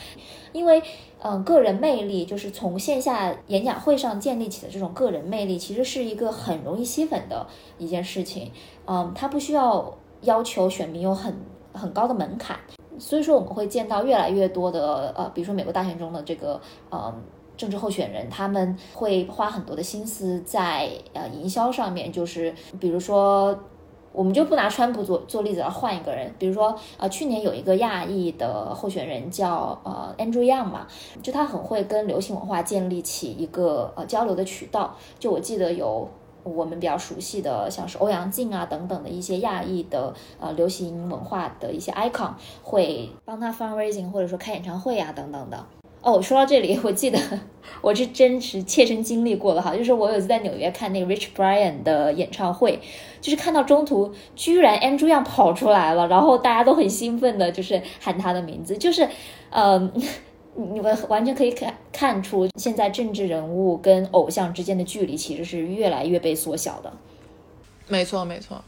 [0.53, 0.81] 因为
[1.21, 7.45] 嗯，个人魅力就是从线下演讲会上建立起的这种个人魅力，其实是一个很容易吸粉的
[7.77, 8.49] 一件事情。
[8.85, 11.35] 嗯，他不需要要求选民有很
[11.73, 12.57] 很高的门槛。
[12.99, 17.11] 所以说，我们会见到越来越多的呃，比如说美国大选中的这个呃
[17.57, 22.11] 政治候选人，他们会花很多的心思在呃营销上面。
[22.11, 23.57] 就是比如说，
[24.11, 30.87] 我们就不拿川普做做例子了，换一个人，比如说呃，去年有一个亚裔的候选人叫呃 Andrew Yang 嘛，
[31.23, 34.95] 就他很会跟流行文化建立起一个呃交流的渠道。
[35.17, 36.07] 就我记得有。
[36.43, 45.65] 我们比较熟悉的，像是欧阳靖啊等等的一些亚裔的呃流行文化的一些 icon，会帮他 fundraising 或者说开演唱会啊等等的。
[46.01, 47.17] 哦，说到这里，我记得
[47.81, 52.81] 我是真实切身经历过的哈，就是我有一次在纽约看那个 Rich Brian 的演唱会，
[53.21, 59.07] 就是看到中途居然 Andrew Yang 跑出来了，然后大家都很兴奋的，就是喊他的名字，就是
[59.51, 59.91] 嗯。
[60.55, 66.91] 你们完全可以看看出，现在政治人物跟偶像之间的距离其实是越来越被缩小的。
[67.87, 68.63] 没错，没错。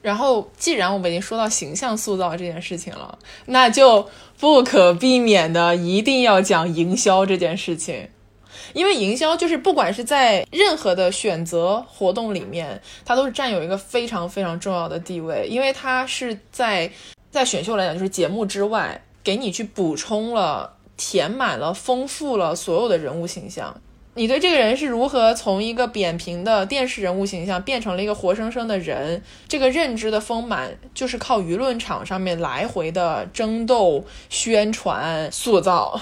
[0.00, 8.08] 然后，既然我们已经说到形象塑造这件事情了，那就不可避免的一定要讲营销这件事情。
[8.74, 16.90] 因为营销就是不管是在任何的选择活动里面，它都是占有一个非常非常重要的地位，因为它是在
[17.30, 23.80] 在选秀来讲，就是节目之外，给你去补充了、填满了、丰富了所有的人物形象。
[24.14, 29.22] 你对这个人是如何从一个扁平的电视人物形象变成了一个活生生的人？
[29.46, 36.00] 这个认知的丰满，就是靠舆论场上面来回的争斗、宣传、塑造。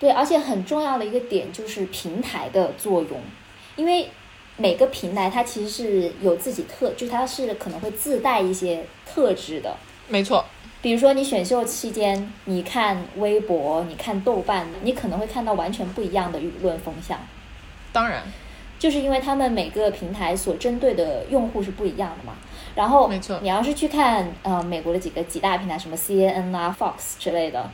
[0.00, 3.20] 对，而且很重要的一个点就是平台的作用，
[3.76, 4.08] 因为
[4.56, 9.76] 每个平台它其实是有自己特，就它是可能会自带一些特质的。
[10.08, 10.44] 没错。
[10.86, 17.18] 比如说，你选秀期间，你看微博，你看豆瓣，你可能会看到完全不一样的舆论风向。
[17.92, 18.22] 当然，
[18.78, 22.34] 就是因为他们每个平台所针对的用户是不一样的嘛。
[22.76, 27.68] 然后，没错，你要是去看呃美国的几个几大平台，什么 C N N 啊、Fox 之类的，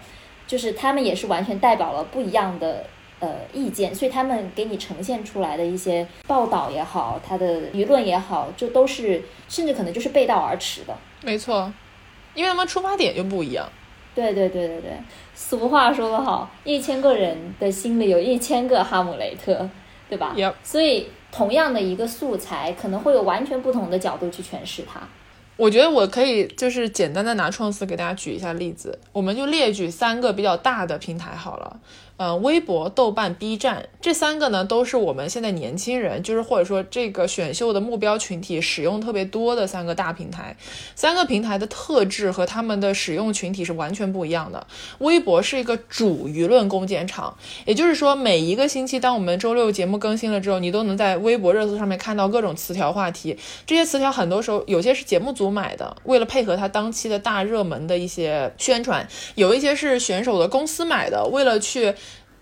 [0.46, 2.86] 就是他们也是完全代表了不一样的
[3.20, 10.96] 呃意见，所以他们给你呈现出来的一些报道也好，他的舆论也好，就都是甚至可能就是背道而驰的。
[11.20, 11.70] 没错。
[12.34, 13.68] 因为他们出发点就不一样。
[14.14, 14.92] 对对对对对，
[15.34, 19.68] 俗话说得好，一千个人的心里有一千个哈姆雷特，
[20.08, 20.34] 对吧？
[20.62, 25.00] 所以同样的一个素材，可能会有完全不同的角度去诠释它。
[25.56, 31.80] 我觉得我可以就是简单的拿创思给大家举一下例子，我们就列举三个比较大的平台好了。
[32.22, 40.56] 呃，微博、豆瓣、B 站这三个呢，都是我们现在年轻人，就是或者说这个选秀的目标群体使用特别多的三个大平台。
[40.94, 44.64] 三个平台的特质和他们的使用群体是完全不一样的。
[44.98, 53.36] 微博是一个主舆论攻坚场，也就是说，每一个星期，当我们周六节目更新了之后，你都能在微博热搜上面看到各种词条话题。
[53.66, 59.04] 这些词条很多时候有些是节目组买的，为了配合他当期的大热门的一些宣传；
[59.34, 61.92] 有一些是选手的公司买的，为了去。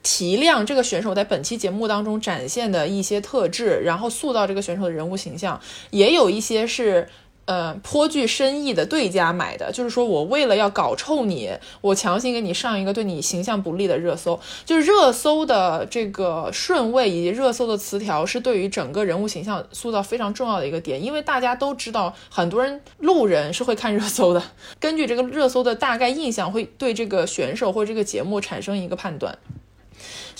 [0.03, 5.61] 提亮这个选手在本期节目当中展现的一些特质，然后塑造这个选手的人物形象，
[5.91, 7.09] 也有一些是
[7.45, 24.43] 呃颇具深意的对家买的，就是说我为了要搞臭你，我强行给你上一个对你形象不利的热搜，就是热搜的这个顺位以及热搜的词条是对于整个人物形象塑造非常重要的一个点，因为大家都知道，很多人路人是会看热搜的，
[24.79, 29.37] 根据这个热搜的大概印象，会对这个选手或这个节目产生一个判断。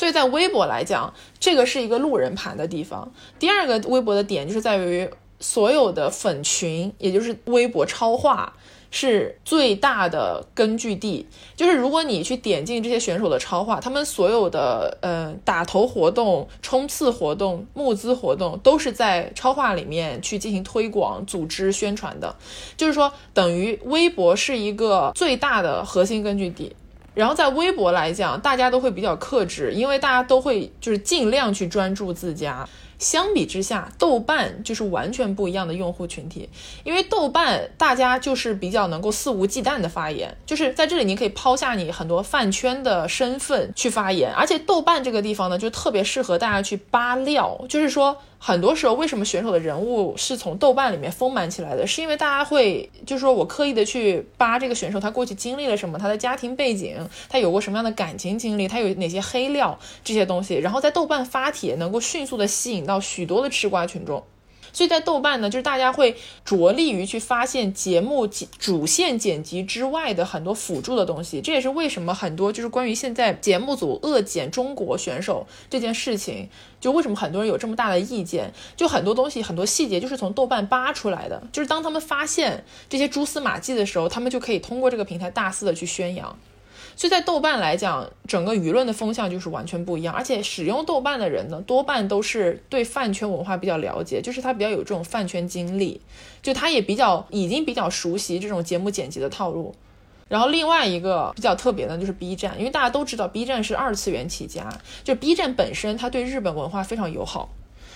[0.00, 3.12] 所以在微博来讲，这个是一个路人盘的地方。
[3.38, 5.06] 第二个微博的点就是在于
[5.40, 8.54] 所有的粉群，也就是微博超话
[8.90, 11.26] 是最大的根据地。
[11.54, 22.34] 就是如果你去点进这些选手的超话，他们所有的呃打头活动、冲刺活动、募资活动，都是在超话里面去进行推广、组织宣传的。
[22.78, 26.74] 就是说，等于微博是一个最大的核心根据地。
[27.20, 32.66] 然后在微博来讲，大家都会比较克制，因为大家都会就是尽量去专注自家。
[32.98, 36.48] 相比之下，豆瓣就是完全不一样的用户群体，
[36.83, 48.16] 因为豆瓣大家就是比较能够肆无忌惮的发言，就是在这里你可以抛下你很多饭圈的身份去发言，而且豆瓣这个地方呢，就特别适合大家去扒料，就是说。
[48.42, 51.87] 很多时候，为什么选手的人物是从豆瓣里面丰满起来的？
[51.87, 56.96] 是因为大家会，就是说我刻意的去扒这个选手，他过去经历了什么，他的家庭背景，
[57.29, 64.24] 他有过什么样的感情经历，他有哪些黑料这些东西，然后在豆瓣发帖，能够迅速的吸引到许多的吃瓜群众。
[64.72, 71.40] 所以在豆瓣呢，就是大家会着力于去发现节目主线剪辑之外的很多辅助的东西。
[71.40, 76.48] 这也是为什么很多就是关于现在节目组恶剪中国选手这件事情，
[76.80, 78.52] 就为什么很多人有这么大的意见。
[78.76, 81.42] 就很多东西很多细节就是从豆瓣扒出来的。
[81.52, 86.38] 就是当他们发现这些蛛丝马迹的时候，他们就可以通过这个平台大肆的去宣扬。
[87.00, 95.98] 所以在豆瓣来讲，整个舆论的风向就是完全不一样，而且使用豆瓣的人呢，多半都是对饭圈文化比较了解，就是他比较有这种饭圈经历，
[96.42, 99.74] 就他也比较已经比较熟悉这种节目剪辑的套路。
[100.28, 104.68] 然后另外一个比较特别的就是 B 站，因为大家都知道 B 站是二次元起家，
[105.02, 107.48] 就 B 站本身它对日本文化非常友好，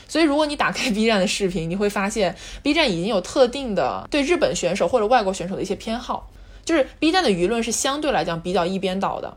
[0.09, 6.31] 所以如果你打开 B 站的视频，你会发现 B 站已经有特定的对日本选手或者外国选手的一些偏好。
[6.65, 9.37] 就是 B 站的舆论是相对来讲比较一边倒的，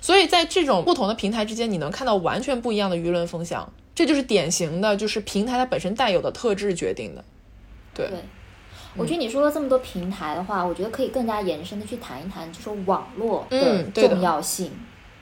[0.00, 7.24] 所以在这种不同的平台之间，你能看到完全不一样的舆论风向，这就是典型的，就是平台它本身带有的特质决定的。
[7.94, 8.08] 对，
[8.96, 14.70] 我觉得你说了这么多平台的话，我觉得可以更加延伸的去谈一谈，就是网络的重要性。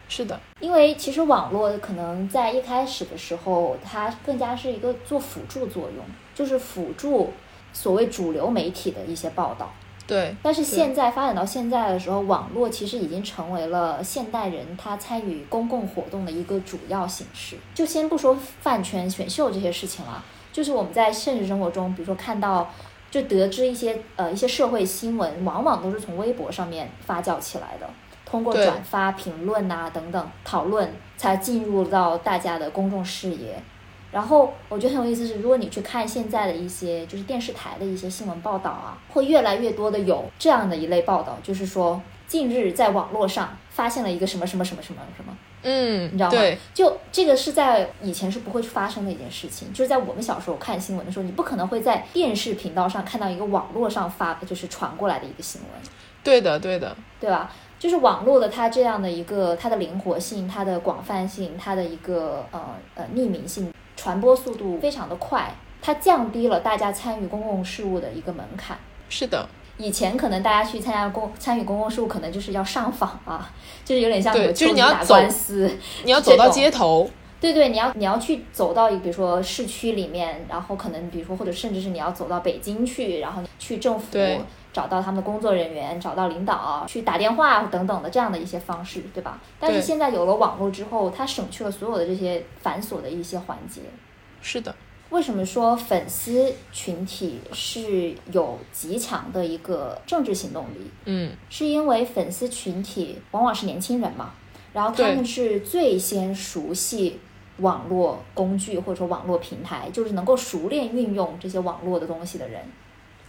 [0.08, 7.32] 是的，因为其实网络可能在一开始的时候，它更加是一个做辅助作用，就是辅助
[7.72, 9.72] 所谓主流媒体的一些报道。
[10.12, 17.56] 对，但是现在发展到现在的时候，网络其实已经成为了现代人他参与公共活动的一个主要形式。
[17.74, 20.22] 就先不说饭圈选秀这些事情了，
[20.52, 22.70] 就是我们在现实生活中，比如说看到
[23.10, 27.88] 就得知一些呃一些社会新闻，往往都是从微博上面发酵起来的，
[28.26, 33.62] 通过转发、评论啊等等讨论，才进入到大家的公众视野。
[34.12, 46.30] 然后我觉得很有意思是，如果你去看现在的一些就是电视台的一些新闻报道啊，会越来越多的有这样的一类报道，就是说近日在网络上发现了一个什么什么什么什么什么，嗯，你知道吗？
[46.30, 55.70] 对，就这个是在以前是不会发生的一件事情，就是在我们小时候看新闻的时候，你不可能会在电视频道上看到一个网络上发就是传过来的一个新闻，
[56.22, 57.50] 对的，对的，对吧？
[57.78, 62.60] 就是网络的它这样的一个它的灵活性、它的广泛性、它的一个呃
[62.94, 68.76] 呃匿名性，传播速度非常的快，它降低了大家参与公共事务的一个门槛。
[69.08, 73.48] 是的，以前可能大家去参加公参与公共事务，可能就是要上访啊，
[73.84, 75.70] 就是有点像对我就是你要打官司，
[76.02, 77.08] 你要走到街头，
[77.40, 84.40] 对对，你要你要去走到比如说市区里面，然后可能比如说或者甚至是你要走到北京去，然后去政府对
[84.72, 89.40] 找到他们的工作人员，找到领导，去打电话等等的这样的一些方式，对吧？
[89.60, 93.82] 但是现在有了网络之后，它省去了所有的这些繁琐的一些环节。
[94.40, 94.74] 是的，
[95.10, 100.90] 为什么说粉丝群体是有极强的一个政治行动力？
[101.04, 104.32] 嗯，是因为粉丝群体往往是年轻人嘛，
[104.72, 107.20] 然后他们是最先熟悉
[107.58, 112.62] 网络工具或者说网络平台，就是能够熟练运用这些网络的东西的人，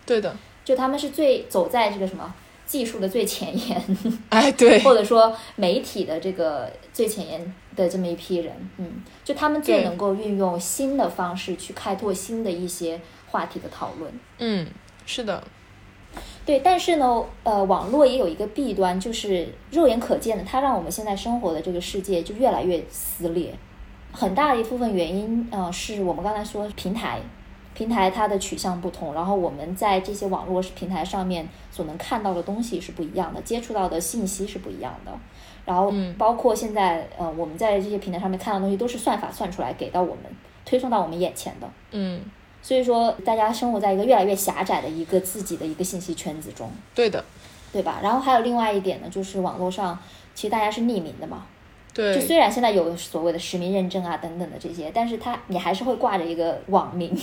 [0.05, 2.33] 对的，就他们是最走在这个什么
[2.65, 3.97] 技术的最前沿，
[4.29, 12.99] 哎，对，或者说媒体的这个最前沿的这么一批人，嗯，就他们最能够运用新的方式去开拓新的一些
[13.29, 14.11] 话题的讨论。
[14.37, 14.67] 嗯，
[15.05, 15.43] 是的，
[16.45, 23.53] 对，但是呢，呃，网络也有一个弊端，就是肉眼可见的，它让我们现在生活的这个世界就越来越撕裂。
[24.11, 27.19] 很大的一部分原因，呃，是我们刚才说平台，
[27.73, 35.11] 平台它的取向不同，然后我们在这些网络平台上面所能看到的东西是不一样的，接触到的信息是不一样的。
[35.65, 40.25] 然后嗯包括现在，呃，我们在这些平台上面看到的东西，都是算法算出来给到我们，
[40.65, 41.69] 推送到我们眼前的。
[41.91, 42.21] 嗯，
[42.61, 46.69] 所以说，大家生活在一个越来越狭窄的一个自己的一个信息圈子中。
[46.93, 47.23] 对的，
[47.71, 47.99] 对吧？
[48.03, 49.97] 然后还有另外一点呢，就是网络上
[50.35, 51.45] 其实大家是匿名的嘛，
[51.93, 57.17] 对就，虽然现在有所谓的实名认证啊等等的这些，但是它你还是会挂着一个网名，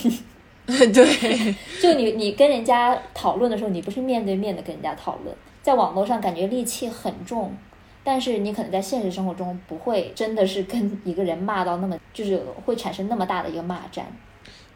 [0.67, 7.57] 对， 就你你跟人家讨论的时候，你不是面对面的跟人家讨论，在网络上感觉戾气很重。
[8.03, 14.07] 但是你可能在现实生活中不会真的是跟一个人骂到那么，就是会产生那么大的一个骂战。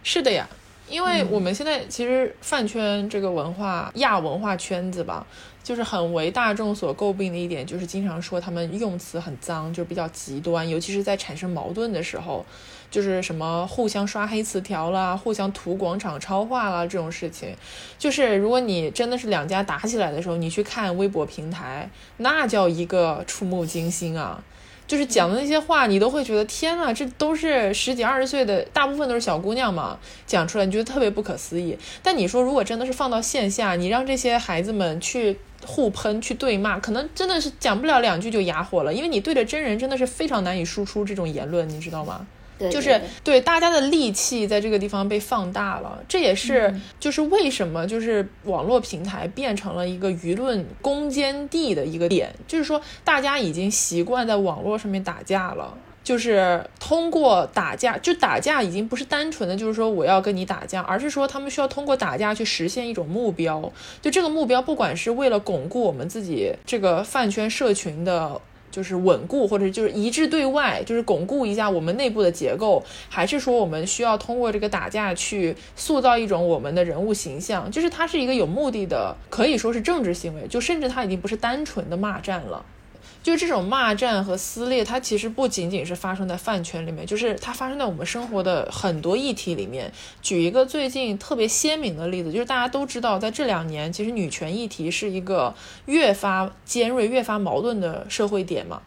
[0.03, 0.47] 是的呀。
[0.87, 5.27] 因为嗯我们现在其实饭圈这个文化亚文化圈子吧，
[5.63, 12.45] 就是很为大众所诟病的一点，就是经常说他们用词很脏，就比较极端，尤其是在产生矛盾的时候，
[12.95, 17.49] 就是什么互相刷黑词条啦，互相涂广场超话啦这种事情，
[17.99, 24.41] 就是如果你真的是两家打起来的时候，你去看微博平台，那叫一个触目惊心啊！
[24.87, 31.77] 就是讲的那些话，你都会觉得天呐，这都是十几二十岁的，大部分都是小姑娘嘛，讲出来你觉得特别不可思议。
[32.01, 42.25] 但你说如果真的是放到线下，你让这些孩子们去互喷、去对骂，可能真的是讲不了两句就哑火了，因为你对着真人真的是非常难以输出这种言论，你知道吗？
[42.69, 42.91] 对，就是
[43.23, 55.77] 对对大家的戾气在这个地方被放大了，这也是嗯就是为什么就是网络平台变成了一个舆论攻坚地的一个点，就是说大家已经习惯在网络上面打架了。
[56.05, 63.73] 就是通过打架，就打架已经不是单纯的，就是说我要跟你打架，而是说他们需要通过打架去实现一种目标。
[64.03, 68.39] 就这个目标，不管是为了巩固我们自己这个饭圈社群的
[68.75, 77.71] 就是稳固，或者就是一致对外，就是巩固一下我们内部的结构，还是说我们需要通过这个打架去塑造一种我们的人物形象？
[77.71, 82.65] 就是它是一个有目的的，可以说是政治行为，就甚至它已经不是单纯的骂战了。
[83.25, 89.91] 就这种骂战和撕裂，它其实不仅仅是发生在饭圈里面，就是它发生在我们生活的很多议题里面。
[90.21, 95.55] 举一个最近特别鲜明的例子，就是大家都知道，在这两年，其实女权议题是一个
[95.87, 98.83] 越发尖锐、越发矛盾的社会点嘛。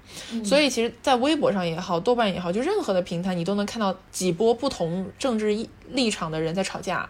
[0.45, 7.09] 所以，其实，在微博上也好，豆瓣也好，就任何的平台，你都能看到几波不同政治立立场的人在吵架。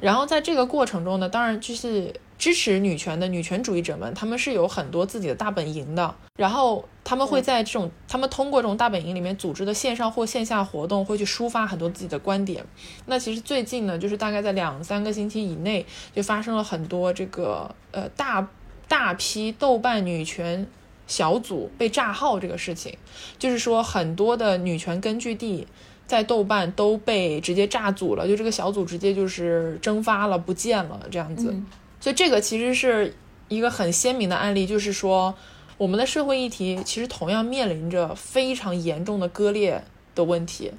[0.00, 6.14] 然后在这个过程中呢，当然就是支持女权的女权主义者们，他们是有很多自己的大本营的。
[6.38, 12.64] 然后他们会在这种，他们通过这种大本营里面组织的线上或线下活动，会去抒发很多自己的观点。
[13.04, 15.84] 那其实最近呢，就是大概在两三个星期以内，
[16.14, 18.48] 就发生了很多这个呃大
[18.88, 20.66] 大批豆瓣女权
[21.06, 22.96] 小组被炸号这个事情，
[23.38, 25.66] 就是说很多的女权根据地。
[26.06, 31.54] 在豆瓣都被直接炸组了，就这个小组直接就是蒸发了，不见了这样子。
[32.00, 33.14] 所以这个其实是
[33.48, 35.34] 一个很鲜明的案例，就是说
[35.76, 39.84] 我们的社会议题其实同样面临着非常严重的割裂
[40.14, 40.72] 的问题。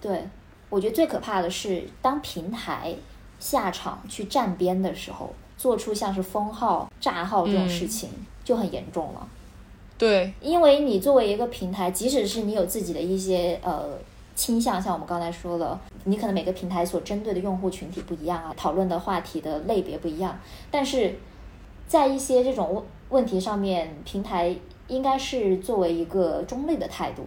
[0.00, 0.28] 对，
[0.68, 2.94] 我觉得最可怕的是当平台
[3.38, 8.08] 下场去站边的时候，做出像是封号、炸号这种事情
[8.42, 9.28] 就很严重了。
[9.98, 13.98] 对，因为你作为一个平台，即使是你有自己的一些呃
[14.40, 20.34] 倾向，像我们刚才说了，你可能每个平台所针对的用户群体不一样啊，讨论的话题的类别不一样，
[20.70, 21.14] 但是
[21.86, 24.56] 在一些这种问问题上面，平台
[24.88, 27.26] 应该是作为一个中立的态度。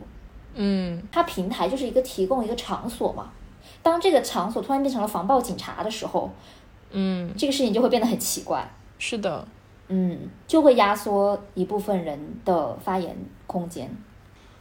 [0.56, 3.30] 嗯，它平台就是一个提供一个场所嘛，
[3.84, 6.32] 当这个场所突然变成了防暴警察的时候，
[6.90, 8.68] 嗯，这个事情就会变得很奇怪。
[8.98, 9.48] 是的。
[9.90, 13.96] 嗯，就会压缩一部分人的发言空间。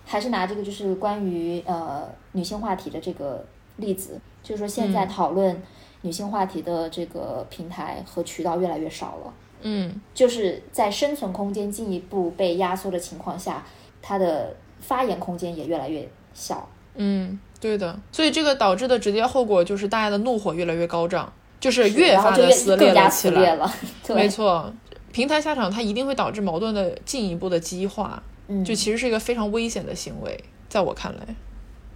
[0.05, 3.45] 还是拿这个就是关于呃女性话题的这个
[3.77, 5.63] 例子，就是说现在讨论
[6.03, 9.33] 女性话题的这个平台和渠道越来越少了。
[9.63, 13.65] 嗯，就是在生存空间进一步被压缩的情况下，
[14.03, 16.69] 它的发言空间也越来越小。
[16.95, 17.99] 嗯，对的。
[18.11, 23.55] 所以这个导致的直接后果就是大家的怒火越来越高涨，就是越发的撕裂了起 来。
[23.55, 23.73] 了，
[24.09, 24.73] 没错。
[25.13, 31.35] 平台下场，它一定会导致矛盾的进一步的激化，嗯，就其实是一个非常危险的行为，在我看来，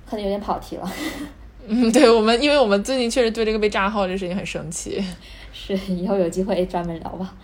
[0.09, 0.92] 可能有点跑题了。
[1.68, 5.02] 嗯，对我们，因为我们最近确实对这个被炸号这事情很生气，
[5.52, 7.34] 是以后有机会专门聊吧。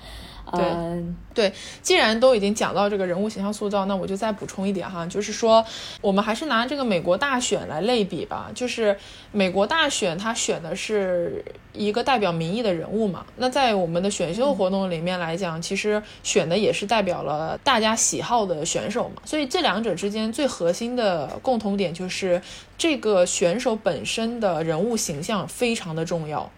[0.52, 5.64] 对对，既然都已经讲到这个人物形象塑造，那我就再补充一点哈，就是说
[6.02, 8.50] 我们还是拿这个美国大选来类比吧。
[8.54, 8.96] 就是
[9.30, 11.42] 美国大选，它选的是
[11.72, 13.24] 一个代表民意的人物嘛。
[13.36, 19.22] 那在我们的选秀活动里面来讲，其实选的也是代表了大家喜好的选手嘛。
[19.24, 22.42] 所以这两者之间最核心的共同点就是
[22.76, 26.50] 这个选手本身的人物形象非常的重要，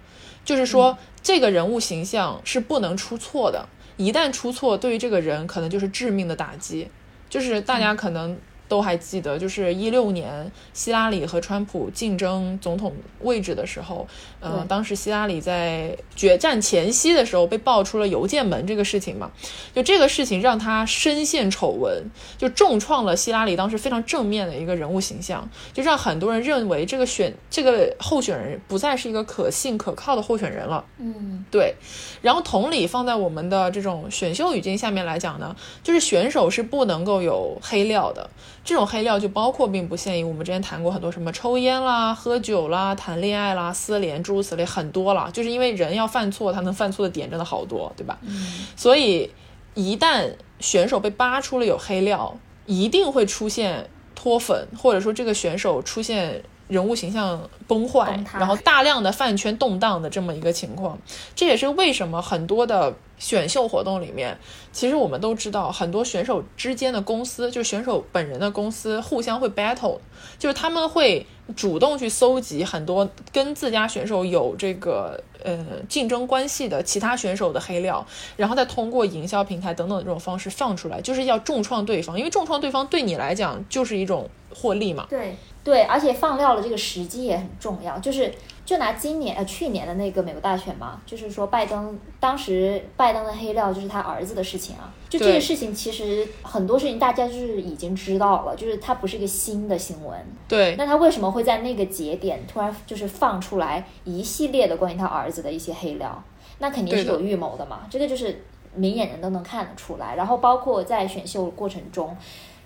[0.45, 3.69] 就是说这个人物形象是不能出错的。
[3.97, 6.89] 一旦出错，对于这个人可能就是致命的打击。
[7.29, 8.37] 就是大家可能。
[8.69, 14.07] 都还记得，就是一六年希拉里和川普竞争总统位置的时候，
[14.41, 19.31] 嗯，当时希拉里在决战前夕的时候被爆出了邮件门这个事情嘛，
[19.75, 22.05] 就这个事情让他深陷丑闻，
[22.39, 30.85] 就重创了希拉里当时非常正面的一个人物形象，就让很多人认为这个选这个候选人不再是一个可信可靠的候选人了。
[30.99, 31.75] 嗯，对。
[32.23, 38.31] 然后同理放在我们的这种选秀语境下面来讲呢，就是选手是不能够有黑料的。
[38.65, 48.19] 这种黑料就包括并不限于我们之前谈过很多什么抽烟啦、喝酒啦、谈恋爱啦、私联诸如此类很多了，就是因为人要犯错，他能犯错的点真的好多，对吧？
[48.23, 48.67] 嗯。
[48.75, 49.31] 所以
[49.75, 52.35] 一旦选手被扒出了有黑料，
[52.65, 60.99] 一定会出现脱粉，或者说这个选手出现人物形象崩坏，然后大量的饭圈动荡的这么一个情况。
[61.35, 62.95] 这也是为什么很多的。
[63.25, 64.37] 选秀活动里面，
[64.71, 69.99] 其实我们都知道，很多选手之间的公司，就是选手本人的公司，互相会 battle，
[70.39, 78.07] 就是他们会主动去搜集很多跟自家选手有这个呃竞争关系的其他选手的黑料，
[78.37, 85.07] 然后再通过营销平台等等这种方式放出来，就是要重创对方，因为重创对方对你来讲就是一种获利嘛。
[85.09, 88.31] 对对，而且放料的这个时机也很重要，就是。
[88.65, 100.19] 就拿今年呃去年的那个美国大选嘛，就是说拜登当时拜登的黑料就是他儿子的事情啊，就这个事情其实很多事情大家就是已经知道了，就是它不是一个新的新闻。
[100.49, 100.75] 对。
[100.77, 106.23] 那他为什么会在那个节点突然就是放出来一系列的关于他儿子的一些黑料？
[106.59, 108.43] 那肯定是有预谋的嘛，这个就是
[108.75, 110.17] 明眼人都能看得出来。
[110.17, 112.17] 然后包括在选秀过程中。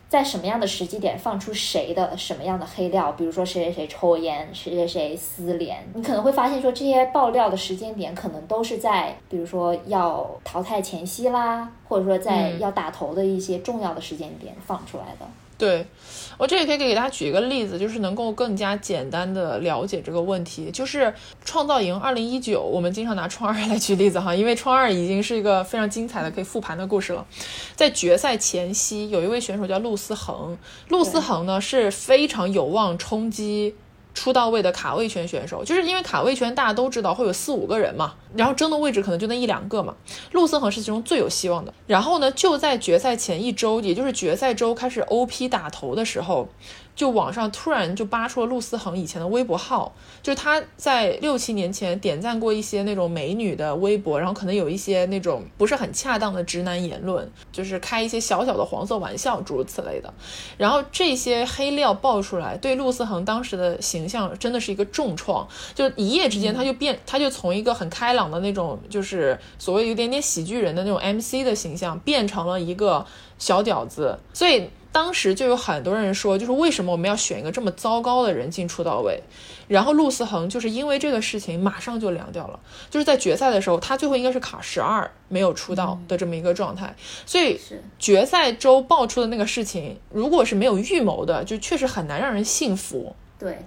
[0.09, 3.12] 在什么样的时机点放出谁的什么样的黑料？
[3.12, 15.26] 比如说谁谁谁抽烟，谁谁谁私联，你可能会发现说这些爆料的时间点可能都是在，比如说要淘汰前夕啦，或者说在要打头的一些重要的时间点放出来的。
[15.59, 15.84] 对。
[16.39, 20.70] 我这里可以给大家举一个例子，就是能够更加简单的了解这个问题。
[20.70, 21.12] 就是
[21.45, 27.26] 创造营二零一九，我们经常拿创二来举例子哈，因为创二已经是一个非常精彩的可以复盘的故事了。
[27.74, 30.57] 在决赛前夕，有一位选手叫陆思恒，
[30.89, 33.74] 陆思恒呢是非常有望冲击。
[34.14, 39.94] 出到位的卡位圈选手，就是因为卡位圈大家都知道会有四五个人嘛，然后争的位置可能就那一两个嘛。
[40.32, 41.72] 陆思恒是其中最有希望的。
[41.86, 46.48] 然后呢，就在决赛前一周，也就是决赛周开始 OP 打头的时候，
[46.99, 60.12] 就网上突然就扒出了陆思恒以前的微博号，就是他在六七年前点赞过一些那种美女的微博，然后可能有一些那种不是很恰当的直男言论，就是开一些小小的黄色玩笑，诸如此类的。
[60.57, 65.46] 然后这些黑料爆出来，对陆思恒当时的形象真的是一个重创，
[65.76, 73.07] 就一夜之间他就变，他就从一个很开朗的那种，就是所谓有点点喜剧人的那种 MC 的形象，变成了一个
[73.38, 74.68] 小屌子，所以。
[74.91, 79.22] 当时就有很多人说，就是为什么我们要选一个这么糟糕的人进出道位？
[79.68, 82.59] 然后陆思恒就是因为这个事情马上就凉掉了，
[82.91, 86.97] 就是在决赛的时候，他最后应该是卡十二没有出道的这么一个状态。
[87.26, 87.61] 所以
[87.99, 93.14] 决赛周爆出的那个事情，如果是没有预谋的，就确实很难让人信服。
[93.39, 93.59] 对，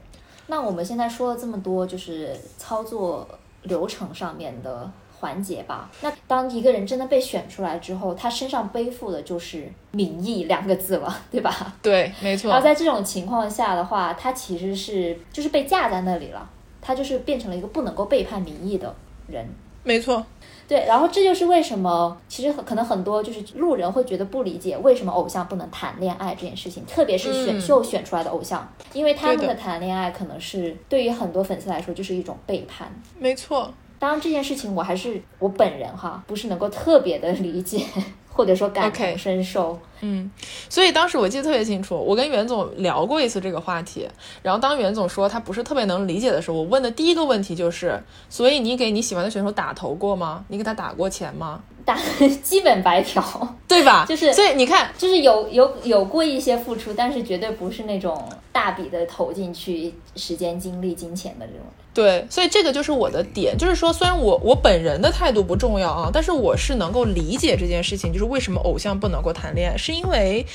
[0.47, 3.27] 那我们现在说了这么多，就是操作
[3.61, 4.91] 流程上面的。
[5.21, 5.89] 环节吧。
[6.01, 11.73] 那当一个人真的被选出来之后，他身上背负的就是“民意”两个字了，对吧？
[11.81, 12.49] 对，没错。
[12.49, 16.49] 然后在这种情况下的话，他其实是就是被架在那里了，
[16.81, 18.93] 他就是变成了一个不能够背叛民意的
[19.27, 19.47] 人。
[19.83, 20.25] 没错。
[20.67, 32.89] 对，然后这就是为什么其实可能很多就是路人会觉得不理解，为什么偶像不能谈恋爱这件事情，特别是选秀选出来的偶像，因为他们的谈恋爱可能是对于很多粉丝来说就是一种背叛。
[33.19, 33.73] 没错。
[34.01, 37.85] 当然这件事情我还是我本人哈，不是能够特别的理解，
[38.33, 39.79] 或者说感同身受。
[39.99, 40.31] 嗯，
[40.67, 44.09] 所以当时我记得特别清楚，我跟袁总聊过一次这个话题。
[44.41, 50.43] 然后当袁总说他不是特别能理解的时候，我问的第一个问题就是：所以你给你喜欢的选手打投过吗？
[50.47, 51.61] 你给他打过钱吗？
[51.85, 51.95] 打
[52.41, 53.23] 基本白嫖，
[53.67, 54.03] 对吧？
[54.09, 61.61] 就是，所以你看，就是有有有过一些付出，但是绝对不是那种大笔的投进去时间、精力、金钱的这种。
[61.93, 70.45] 对，所以这个就是我的点，就是说，虽然我我本人的态度不重要啊，但是我是能够理解这件事情，就是为什么偶像不能够谈恋爱，是因为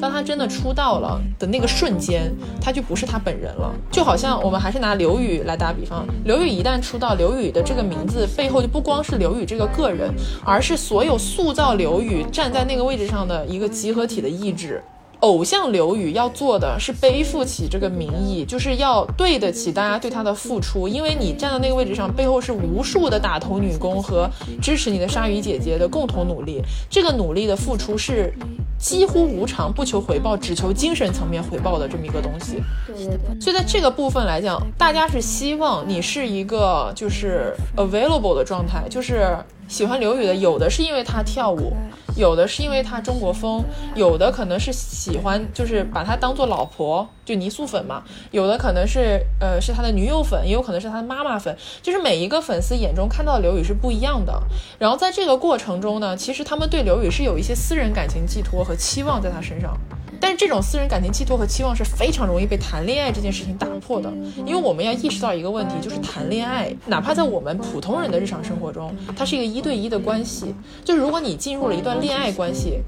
[0.00, 2.32] 当他真的出道了的那个瞬间，
[2.62, 3.70] 他就不是他本人了。
[3.92, 10.10] 就好像我们还是拿刘宇来打比方，刘宇一旦出道，刘宇的这个名字背后就不光是刘宇这个个人，
[10.44, 14.82] 而是所有塑造刘宇站在那个位置上的一个集合体的意志。
[15.20, 24.28] 偶像刘宇要做的是背负起这个名义，就是要对得起大家对他的付出，因为你站在那个位置上，背后是无数的打头女工和
[24.60, 26.60] 支持你的鲨鱼姐姐的共同努力，
[26.90, 28.32] 这个努力的付出是
[28.78, 32.62] 几乎无偿，不求回报，只求精神层面回报的这么一个东西。
[32.86, 33.40] 对对对。
[33.40, 39.36] 所以在这个部分来讲，大家是希望你是一个就是 available 的状态，就是
[39.66, 41.72] 喜欢刘宇的，有的是因为他跳舞。
[42.16, 43.62] 有的是因为他中国风，
[43.94, 48.02] 有的可能是喜欢，就是把他当做老婆，就泥塑粉嘛。
[48.30, 51.56] 有的可能是，呃，是他的女友粉，也有可能是他的妈妈粉。
[51.82, 54.42] 就是每一个粉丝眼中看到的刘宇是不一样的。
[54.78, 59.76] 然后在这个过程中呢，其实他们对刘宇是有一些私人感情寄托和期望在他身上。
[60.18, 64.10] 但是这种私人感情寄托和期望是非常容易被谈恋爱这件事情打破的，
[64.46, 70.54] 因为我们要意识到一个问题，就是谈恋爱，哪怕在我们普通人的日常生活中，它是一个一对一的关系。
[70.82, 72.78] 就是如果你进入了一段恋爱关系，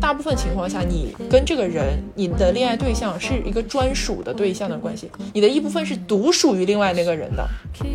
[0.00, 7.46] 大部分情况下，你跟这个人，你的恋爱对象是一个专属的对象的关系，你的一部分是独属于另外那个人的。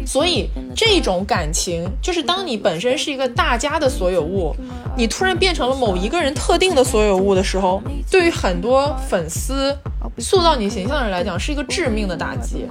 [0.06, 4.54] 所以这种感情，就是当你本身是一个大家的所有物，
[4.98, 7.82] 你突然变成了某一个人特定的所有物的时候，
[8.12, 8.94] 对于很多。
[9.08, 9.78] 粉丝
[10.18, 12.66] 塑造你形象的人来讲，是一个致命的打击，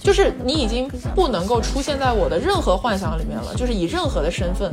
[0.00, 4.72] 就是你已经不能够出现在我的任何幻想里面了，就是以任何的身份，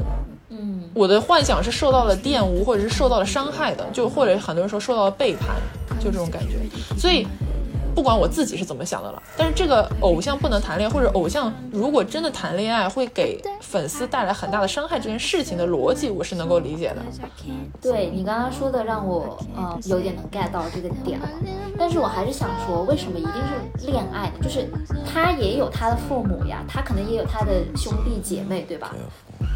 [0.49, 5.55] 嗯，我的幻想是受到了玷污或者是受到了伤害的，就或者很多人说受到了背叛，
[5.99, 6.57] 就这种感觉，
[6.97, 7.27] 所以。
[7.95, 16.97] 不管我自己是怎么想的了，但是这个偶像不能谈恋爱，或者偶像如果真的谈恋爱会给粉丝带来很大的伤害这件事情的逻辑，我是能够理解的。
[17.81, 21.29] 对你刚刚说的，让我呃有点能 get 到这个点了。
[21.77, 24.33] 但是我还是想说，为什么一定是恋爱呢？
[24.41, 24.69] 就是
[25.05, 28.93] 他也有他的父母呀，他可能也有他的兄弟姐妹，对吧？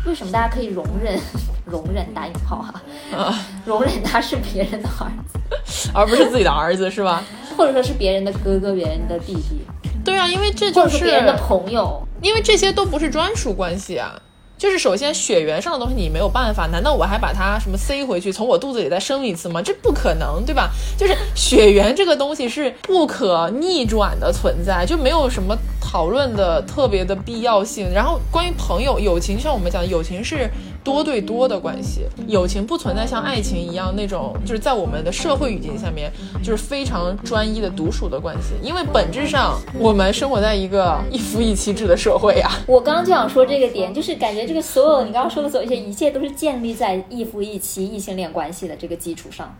[0.05, 1.19] 为什么大家可以容忍
[1.65, 2.81] 容忍打引号哈，
[3.65, 7.23] 容忍他是别人的儿子， 而不是自己的儿子是吧？
[7.53, 9.65] 或者说是别人的哥哥、别人的弟弟？
[10.03, 14.19] 对啊，因为这就是别人的朋友，因为这些都不是专属关系啊。
[14.55, 19.61] 就是首先血缘上的东西你没有办法，难道我还把它什么塞回去，从我肚子里再生一次吗？
[19.61, 20.69] 这不可能，对吧？
[20.97, 27.91] 就是血缘这个东西是不可逆转的存在，就没有什么讨论的特别的必要性。
[27.93, 30.49] 然后关于朋友、友情，像我们讲，友情是。
[30.83, 36.11] 多对多的关系，友情不存在像爱情一样那种，就是在我们的社会语境下面，
[36.43, 38.53] 就是非常专一的独属的关系。
[38.61, 42.51] 因为本质上，我们生活在一个一夫一妻制的社会啊。
[42.67, 49.55] 我刚刚就想说这个点，就是感觉这个所有你刚刚说的所有一些，一切都是建立在一夫一妻异性恋关系的这个基础上。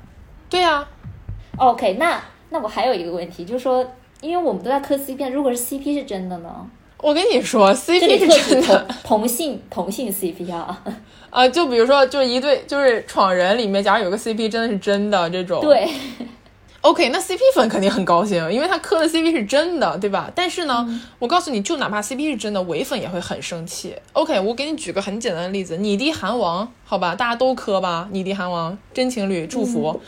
[0.50, 0.88] 对啊。
[1.58, 2.22] OK，那。
[2.50, 3.84] 那我还有一个问题，就是说，
[4.22, 6.68] 因为我们都在磕 CP，如果是 CP 是真的呢？
[7.04, 10.82] 我跟你说，CP 是真的，同性 同性 CP 啊，
[11.30, 15.86] 啊，就比如说，就是一对，就是闯人里面，假如有个 CP 真的是真的这种，对
[16.80, 20.32] ，OK，那 CP 粉肯定很高兴，因为他磕的 CP 是真的，对吧？
[20.34, 20.88] 但是呢，
[21.20, 23.94] 我告诉你就哪怕 CP 是真的，伪粉也会很生气。
[24.14, 30.00] OK，我给你举个很简单的例子，你弟韩王，好吧，大家都磕吧，你弟韩王真情侣祝福，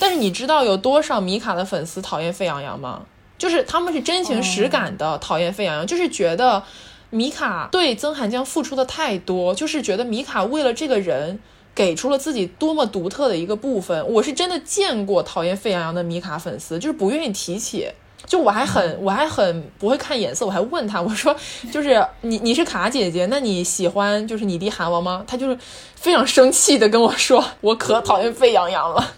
[0.00, 3.02] 但是你知道有多少米卡的粉丝讨厌沸羊羊吗？
[3.40, 6.62] 就是他们是真情实感的讨厌沸羊羊，就是觉得
[7.08, 11.40] 米卡对曾涵江付出的太多，就是觉得米卡为了这个人
[11.74, 14.06] 给出了自己多么独特的一个部分。
[14.06, 17.88] 我是真的见过讨厌沸羊羊的米卡粉丝，就是不愿意提起。
[18.26, 21.34] 就我还很我还很不会看眼色，我还问他，我说
[21.72, 25.24] 就是你你是卡姐姐，那你喜欢就是你弟韩王吗？
[25.26, 25.58] 他就是
[25.96, 29.14] 非常生气的跟我说，我可讨厌沸羊羊了。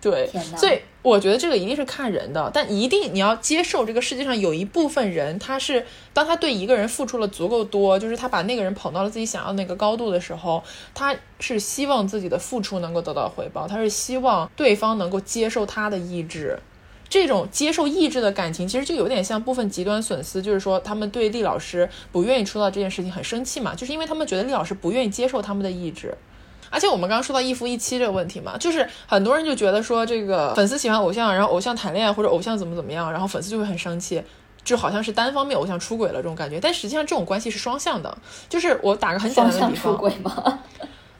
[0.00, 0.80] 对，所以。
[1.02, 10.62] 我觉得这个一定是看人的，但一定你要接受这个世界上有一部分人，他是当他对一个人付出了足够多，就是他把那个人捧到了自己想要那个高度的时候，
[10.94, 16.58] 他是希望自己的付出能够得到回报，他是希望对方能够接受他的意志。
[17.08, 26.16] 这种接受意志的感情，其实就有点像部分极端粉丝，就是说他们对厉老师不愿意出道这件事情很生气嘛，就是因为他们觉得厉老师不愿意接受他们的意志。
[26.70, 34.22] 而且我们刚刚说到一夫一妻这个问题嘛，就是很多人就觉得说这个粉丝喜欢偶像，然后偶像谈恋爱或者偶像怎么怎么样，然后粉丝就会很生气，
[34.64, 36.58] 就好像是单方面偶像出轨了这种感觉。
[36.60, 38.16] 但实际上这种关系是双向的，
[38.48, 40.60] 就是我打个很简单的比方，出轨吗？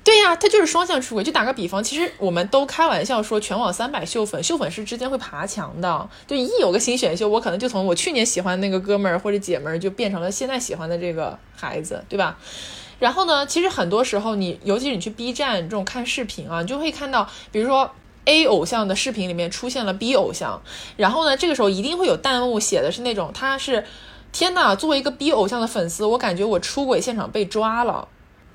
[0.03, 1.23] 对呀，他就是双向出轨。
[1.23, 6.09] 就打个比方，其实我们都开玩笑说全网三百秀粉，秀粉是之间会爬墙的。
[6.27, 12.39] 就一有个新选秀，我可能就从我去年喜欢那个哥们儿或者姐们儿，就变成了现在喜欢的这个孩子，对吧？
[13.01, 17.91] 然后呢，其实很多时候，你尤其是你去 B 站这种看视频啊，你就会看到，比如说
[18.27, 20.63] A 偶像的视频里面出现了 B 偶像，
[20.97, 23.85] 然后呢，这个时候一定会有弹幕写的是那种，他是，
[24.31, 28.07] 天呐，作为一个 B 偶像的粉丝，我感觉我出轨现场被抓了，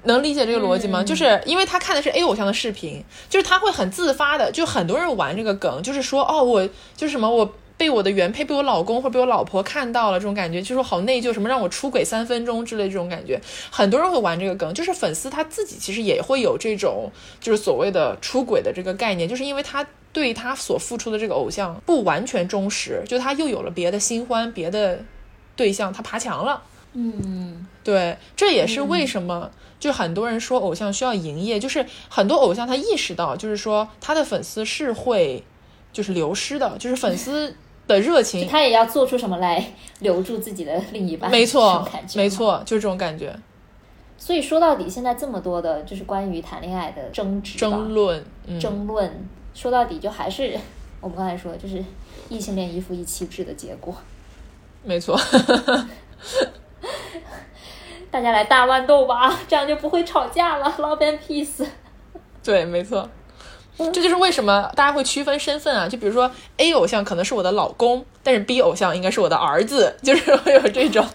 [0.04, 1.04] 能理解这个逻辑吗？
[1.04, 6.66] 就是因为他看的是 A 偶像的视频，就是他会很自发的，就很多人玩这个梗，就是说，哦，我
[6.96, 7.54] 就是什么我。
[7.78, 17.12] 被我的原配、被我老公或者被我老婆看到了，这种感觉就是好内疚，什么让我出轨三分钟之类这种感觉，很多人会玩这个梗，就是粉丝他自己其实也会有这种
[17.42, 25.04] 就是所谓的出轨的这个概念，就是因为他对他所付出的这个偶像不完全忠实，就他又有了别的新欢、别的
[25.58, 26.64] 对象，他爬墙了。
[26.94, 29.52] 嗯，对，这也是为什么
[29.82, 35.44] 就很多人说偶像需要营业，就是很多偶像他意识到，就是说他的粉丝是会
[35.92, 37.54] 就是流失的，就是粉丝。
[37.88, 39.64] 的热情，他也要做出什么来
[40.00, 41.30] 留住自己的另一半？
[41.30, 43.36] 没错，没错，就这种感觉。
[44.18, 48.24] 所以说到底，现在这么多的，就是关于谈恋爱的争执、争论、
[48.60, 50.58] 争论，说到底就还是
[51.02, 51.84] 我们刚才说的，就是
[52.30, 53.94] 异性恋一夫一妻制的结果。
[54.84, 55.20] 没错，
[58.10, 61.66] 大家来大乱斗吧，这样就不会吵架了，Love and Peace。
[62.42, 63.08] 对，没错。
[63.78, 65.88] 这就是为什么大家会区分身份啊？
[65.88, 71.06] 就比如说 A 偶像可能是我的老公，但是 B 偶像应该是我的儿子， 就是会有这种。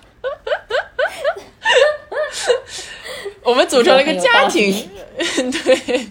[3.42, 4.88] 我们组成了一个家庭，
[5.64, 6.06] 对。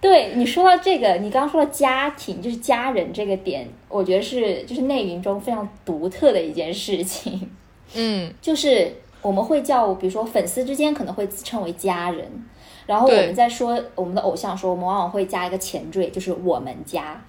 [0.00, 7.50] 对你说到这个，你刚刚说到家庭就是家人这个点，我觉得是就是内云中非常独特的一件事情。
[7.94, 8.92] 嗯，就是
[9.28, 12.26] 我们会叫，比如说粉丝之间可能会自称为家人。
[12.86, 17.22] 然后我们在说我们的偶像，说我们往往会加一个前缀，就是我们家，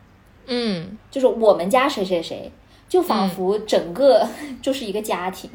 [0.46, 2.50] 嗯，就是我们家谁谁谁，
[2.88, 4.26] 就仿佛整个
[4.64, 5.52] 就是一个家庭，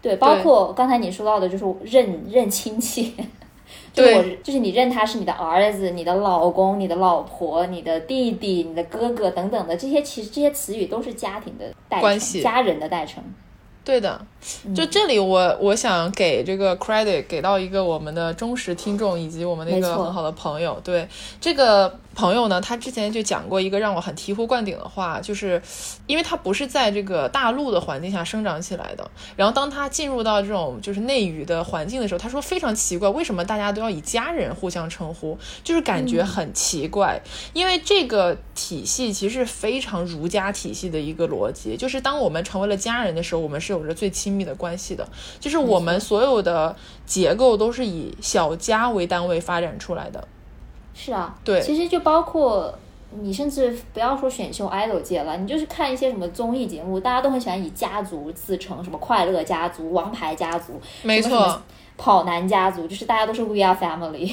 [0.00, 3.16] 对，包括刚才你说到的，就是认认亲戚，
[3.92, 13.20] 就我，就是你认他是你的儿子、你的老公、你的老婆、你的弟弟、你的哥哥等等的这些，其实这些词语都是家庭的代称，家人的代称。
[13.84, 14.20] 对的，
[14.74, 21.08] 就这里我我想给这个 credit 给到一个我们的忠实听众以及我们那个很好的朋友，对
[21.40, 21.98] 这个。
[22.14, 25.62] 朋友呢，他之前就讲过一个让我很醍醐灌顶的话，就是
[26.08, 37.22] 因为他不是在这个大陆的环境下生长起来的，然后当他进入到这种就是内娱的环境的时候，他说非常奇怪，为什么大家都要以家人互相称呼，就是感觉很奇怪，
[37.52, 45.08] 因为这个体系其实非常儒家体系的一个逻辑，就是当我们成为了家人的时候，我们是有着最亲密的关系的，
[45.40, 46.74] 就是我们所有的
[47.06, 50.26] 结构都是以小家为单位发展出来的。
[50.94, 52.76] 是啊，对，其实就包括
[53.20, 61.62] 你甚至不要说选秀 idol 界了，你就是看一些什么综艺节目，大家都很喜欢以家族自称，什么快乐家族、王牌家族，没错。
[61.98, 64.32] 跑男家族就是大家都是 We Are Family，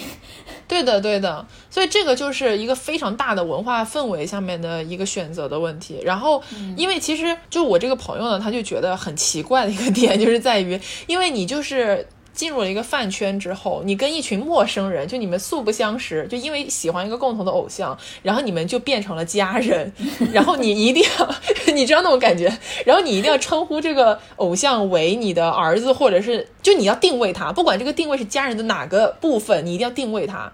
[0.68, 5.99] 对的对的，所以这个就是一个非常大的文化氛围下面的一个选择的问题。
[6.05, 6.41] 然后，
[6.78, 12.07] 因为其实就我这个朋友呢，他就觉得很奇怪的一个点，就是在于，因为你就是。
[12.36, 19.91] 进入了一个饭圈之后，你跟一群陌生人，就你们素不相识，就因为喜欢一个共同的偶像，然后你们就变成了家人，
[20.33, 21.36] 然后你一定要，
[21.73, 22.51] 你知道那种感觉，
[22.86, 30.51] 然后你一定要称呼这个偶像为你的儿子，或者是就你要定位他，不管这个定位是家人的哪个部分，你一定要定位他。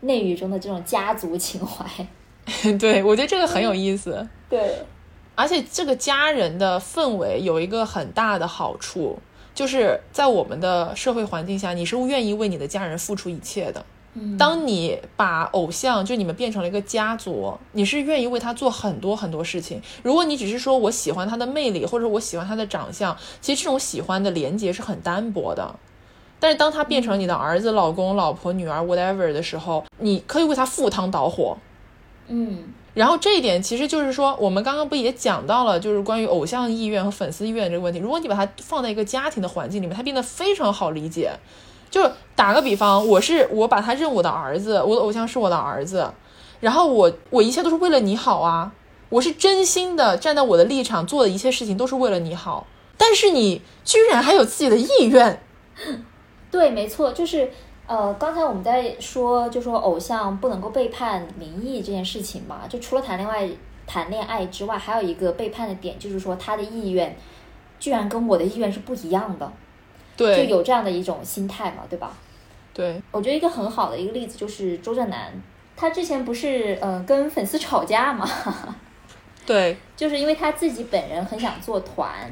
[0.00, 2.06] 内娱中的这种家族情怀，
[2.78, 4.28] 对我觉得这个很有意思。
[4.48, 4.84] 对，
[5.34, 9.18] 而且这个家人的氛围有一个很大的好处。
[9.58, 13.84] 就是在我们的社会环境下，你是愿意为你的家人付出一切的。
[14.38, 19.82] 当你把偶像就你们变成了一个家族，你是愿意为他做很多很多事情。
[20.04, 25.74] 如果你只是说我喜欢他的魅力，或者我喜欢他的长相，其实这种喜欢的连接是很单薄的。
[26.38, 31.58] 但是当他变成你的儿子、老公、老婆、女儿 whatever 的时候，你可以为他赴汤蹈火。
[32.28, 32.64] 嗯。
[32.94, 38.00] 然后这一点其实就是说，我们刚刚不也讲到了，就是关于偶像意愿和粉丝意愿这个问题。
[38.00, 41.30] 如果你把它放在一个家庭的环境里面，它变得非常好理解。
[41.90, 46.12] 就打个比方，我是我把他认我的儿子，我的偶像是我的儿子，
[46.58, 48.72] 然后我我一切都是为了你好啊，
[49.10, 52.66] 我是真心的站在我的立场做的一切事情都是为了你好。
[52.96, 55.40] 但是你居然还有自己的意愿，
[56.50, 57.52] 对，没错，就是。
[57.88, 63.48] 呃，刚才我们在说，就说偶像不能够背叛民意这件事情嘛，就除了谈恋爱
[63.86, 67.16] 谈恋爱之外，还有一个背叛的点，就是说他的意愿
[67.80, 69.50] 居然跟我的意愿是不一样的，
[70.18, 72.12] 对，就有这样的一种心态嘛，对吧？
[72.74, 75.32] 对，我觉得一个很好的一个例子就是周震南，
[75.74, 78.28] 他之前不是呃跟粉丝吵架嘛，
[79.46, 82.30] 对， 就是因为他自己本人很想做团，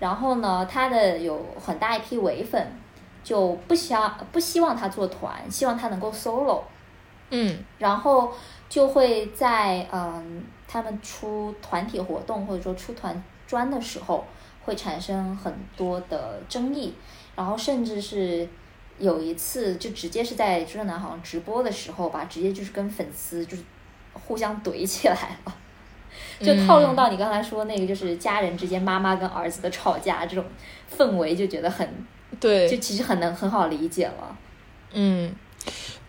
[0.00, 2.66] 然后呢，他的有很大一批伪粉。
[3.22, 6.62] 就不想不希望他做团，希望他能够 solo，
[7.30, 8.32] 嗯，然后
[8.68, 14.24] 就会在嗯他们出团体活动或者说出团专的时候，
[14.64, 16.94] 会产生很多的争议，
[17.36, 18.48] 然后甚至是
[18.98, 23.62] 有一次就直接是在周震南好像直播的时候吧，直接就是跟粉丝就是
[24.12, 25.54] 互相怼起来了，
[26.40, 30.44] 就套用到你刚才说那个就是家人之间妈妈跟儿子的吵架这种
[30.90, 31.86] 氛围，就觉得很。
[32.38, 34.36] 对，就其实很能很好理解了。
[34.92, 35.32] 嗯，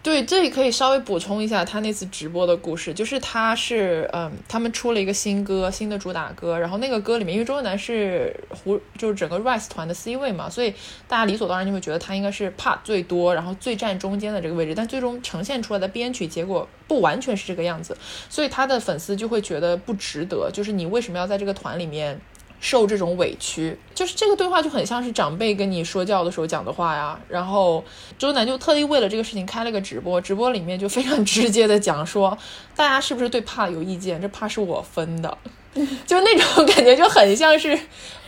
[0.01, 10.73] 对，这里可以稍微补充一下他那次直播的故事，就是他是嗯，他们出了一个新歌，新的主打歌，然后那个歌里面，因为周震南是胡，就是整个 Rise 团的 C 位嘛，所以
[11.07, 17.95] 大家理所当然就会觉得他应该是 Part 最多，然后最占中间的这个位置，但最终呈现出来的编曲结果不完全是这个样子，
[18.29, 22.19] 所以他的粉丝就会觉得不值得，就是你为什么要在这个团里面？
[22.61, 27.19] 受这种委屈，就是这个对话就很像是长辈跟你说教的时候讲的话呀。
[27.27, 27.83] 然后
[28.17, 32.37] 周楠就特地为了这个事情开了个直播，直播里面就非常 直接的讲说，
[32.75, 34.21] 大家是不是对怕有意见？
[34.21, 35.37] 这怕是我分的，
[36.05, 37.77] 就那种感觉就很像是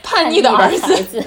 [0.02, 1.24] 叛逆的儿子。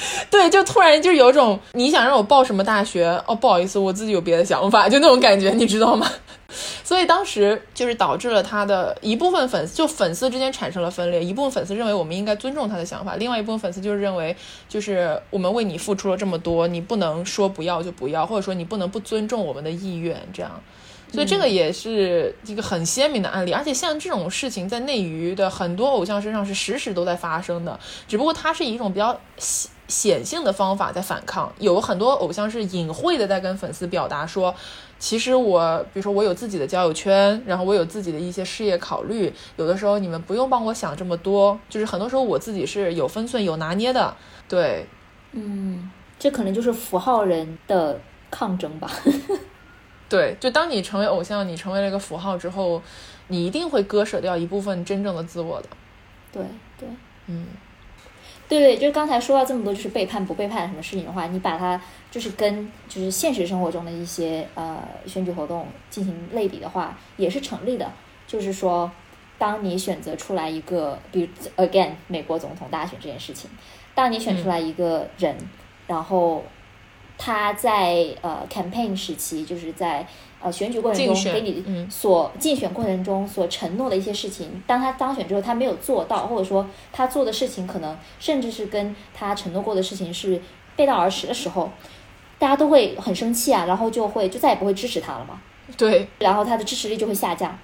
[0.30, 3.06] 对，就突然就有种你想让我报什么大学？
[3.26, 6.10] 哦，不好意思，我自己有别的想法，就那种感觉，你知道吗？
[6.82, 11.22] 所以当时就是导致了他的一部分粉丝，就粉丝之间产生了分裂。
[11.22, 14.34] 一部分粉丝认为我们应该尊重他的想法，另外一部分粉丝就是认为，
[14.66, 20.50] 就是我们为你付出了这么多，你不能说不要就不要，或者说你不能不尊重我们的意愿，这样。
[21.12, 23.52] 所以这个也是一个很鲜明的案例。
[23.52, 29.18] 而且像这种事情在内娱的很多偶像身上是时时都在发生的，只不过它是以一种比较
[29.88, 31.52] 显显性的方法在反抗。
[31.58, 34.54] 有很多偶像是隐晦的在跟粉丝表达说。
[35.00, 44.12] 其实我，比如说我有自己的交友圈，然后我有自己的一些事业考虑，有的时候你们不用帮我想这么多，就是很多时候我自己是有分寸、有拿捏的。
[44.48, 44.84] 对，
[45.30, 48.90] 嗯，这可能就是符号人的抗争吧。
[50.10, 52.82] 对，就当你成为偶像，你成为了一个符号之后，
[53.28, 55.68] 你一定会割舍掉一部分真正的自我的。
[56.32, 56.42] 对
[56.76, 56.88] 对，
[57.28, 57.46] 嗯。
[58.48, 61.80] 对对，就是刚才说到这么多，就是背叛不背叛什么事情的话，你把它
[62.10, 67.92] 就是跟就是现实生活中的一些呃选举活动进行类比的话，也是成立的。
[68.26, 68.90] 就是说，
[69.36, 71.28] 当你选择出来一个，比如
[71.62, 73.50] again 美国总统大选这件事情，
[73.94, 75.36] 当你选出来一个人，
[75.86, 76.42] 然后
[77.18, 80.06] 他在呃 campaign 时期，就是在。
[80.40, 90.40] 呃，选举过程中给你所竞选过程中所承诺的一些事情，当他当选之后，他没有做到，或者说他做的事情可能甚至是跟他承诺过的事情是
[90.76, 91.68] 背道而驰的时候，
[92.38, 95.40] 大家都会很生气啊，然后就会就再也不会支持他了嘛。
[95.76, 97.58] 对，然后他的支持率就会下降。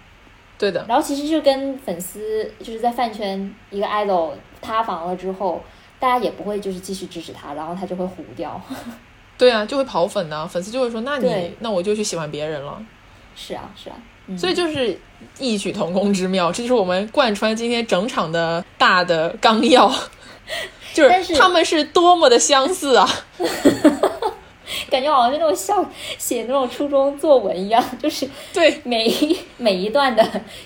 [0.58, 0.84] 对的。
[0.88, 5.62] 然后其实就跟粉丝就是在饭圈一个 idol 塌房了之后，
[6.00, 8.60] 大家也不会就是继续支持他，然后他就会糊掉。
[9.36, 12.80] 对啊，就会跑粉呢，粉丝就会说，那你那我就去喜欢别人了。
[13.36, 14.98] 是啊，是啊，嗯所以就是
[15.38, 19.92] 异曲同工之妙，这就是我们贯穿今天整场的大的纲要，
[20.94, 23.08] 就但是他们是多么的相似啊！
[24.88, 30.24] 感觉好像是那种像写那种初中作文一样，就是对，每一每一段的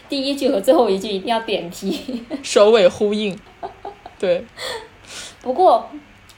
[0.09, 2.25] 第一句和最后一句一定要点题。
[2.43, 3.39] 首尾呼应。
[4.19, 4.45] 对，
[5.41, 5.89] 不过，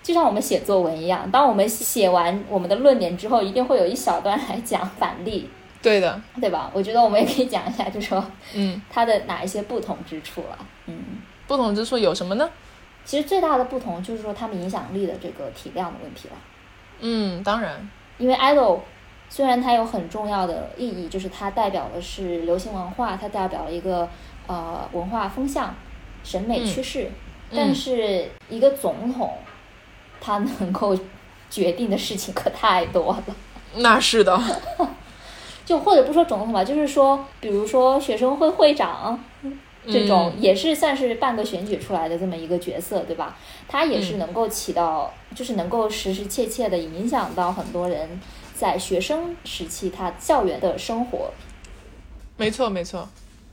[0.03, 5.49] 就像我们写作文一样，当我们写完我们的论点之后，一定会有一小段来讲反例，
[5.83, 6.71] 对的，对吧？
[6.73, 8.25] 我觉得我们也可以讲一下，就说
[8.55, 10.59] 嗯，它的哪一些不同之处了。
[10.87, 10.99] 嗯，
[11.47, 12.49] 不同之处有什么呢？
[13.05, 16.35] 其实最大的不同就是说他们影响力的这个体量的问题了。
[17.01, 17.89] 嗯，当然，
[18.19, 18.81] 因为 idol
[19.29, 24.09] 虽然它有很重要的意义，就是它代表的是流行文化，它代表了一个
[24.47, 25.75] 呃文化风向、
[26.23, 27.05] 审美趋势，
[27.51, 29.33] 嗯但是一个总统
[30.21, 30.97] 他能够
[31.51, 33.37] 决定的事情可太多了。
[33.77, 34.41] 那是的，
[35.65, 39.19] 就或者不说总统吧，就是说，比如说学生会会长
[39.87, 43.37] 这种，嗯也是算是半个选举出来的这么一个角色，对吧？
[43.69, 48.21] 他也是嗯能够起到，就是能够实实切切的影响到很多人
[48.55, 51.31] 在学生时期他校园的生活。
[52.37, 53.09] 没错，没错。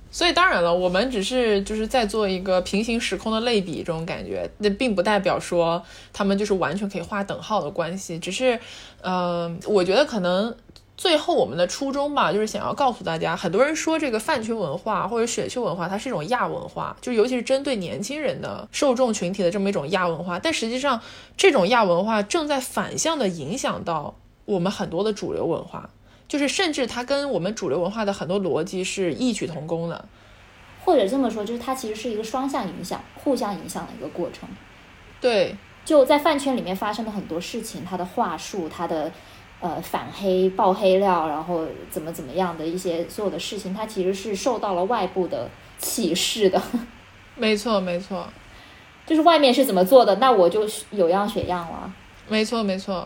[0.10, 8.18] 所以当然了，我们只是就是在做一个平行时空的类比，这种感觉，那并不代表说他们就是完全可以划等号的关系。
[8.18, 8.60] 只是，
[9.02, 10.56] 呃，我觉得可能
[10.96, 20.40] 最后我们的初衷吧，就是想要告诉大家，很多人说这个饭圈文化或者选秀文化，它是一种亚文化，就尤其是针对年轻人的受众群体的这么一种亚文化。
[20.40, 21.00] 但实际上，
[21.36, 25.90] 这种亚文化正在反向的影响到我们很多的主流文化。
[26.28, 30.06] 就是甚至它跟我们主流文化的很多逻辑是异曲同工的。
[30.84, 34.48] 或者这么说，就是它其实是一个双向影响、互相影响的一个过程。
[35.20, 35.54] 对，
[35.84, 39.12] 就在饭圈里面发生的很多事情，它的话术，它的
[39.60, 46.62] 呃反黑、爆黑料，然后怎么怎么样的一些所有的事情，它其实是受到了外部的启示的。
[47.36, 48.26] 没错，没错，
[49.06, 50.62] 就是外面是怎么做的，那我就
[50.92, 51.94] 有样学样了。
[52.30, 53.06] 没错，没错。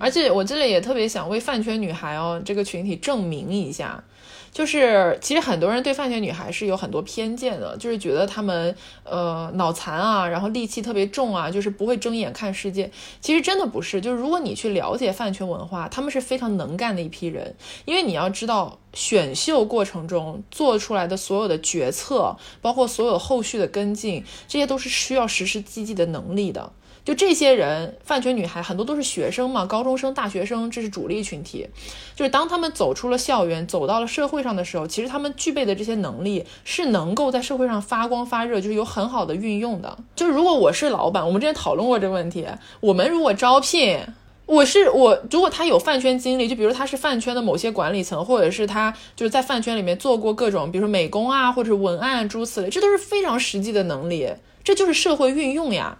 [0.00, 4.02] 而且我这里也特别想为饭圈女孩哦这个群体证明一下，
[4.50, 8.74] 就是其实很多人对饭圈女孩是有很多偏见的，就是觉得她们
[9.04, 12.90] 呃脑残啊，然后戾气特别重啊，就是不会睁眼看世界。
[13.20, 26.72] 其实真的不是，就是如果你去了解饭圈文化，他们是非常能干的一批人，因为你要知道选秀过程中做出来的所有的决策，包括所有后续的跟进，这些都是需要实施积极的能力的。
[27.04, 31.66] 就这些人，饭圈女孩很多都是学生嘛，高中生、大学生，这是主力群体。
[32.14, 39.96] 就是当他们走出了校园，走到了社会上的时候，其实他们具备的这些能力是能够在社会上发光发热，就是有很好的运用的。
[40.14, 42.46] 就是如果我是老板，我们之前讨论过这个问题，
[42.80, 44.00] 我们如果招聘。
[44.46, 54.28] 我是我，如果他有饭圈经历，就比如他是饭圈的某些管理层，或者是他就是在饭圈里面做过各种，比如说美工啊，或者是文案诸此类，这都是非常实际的能力，
[54.64, 55.96] 这就是社会运用呀。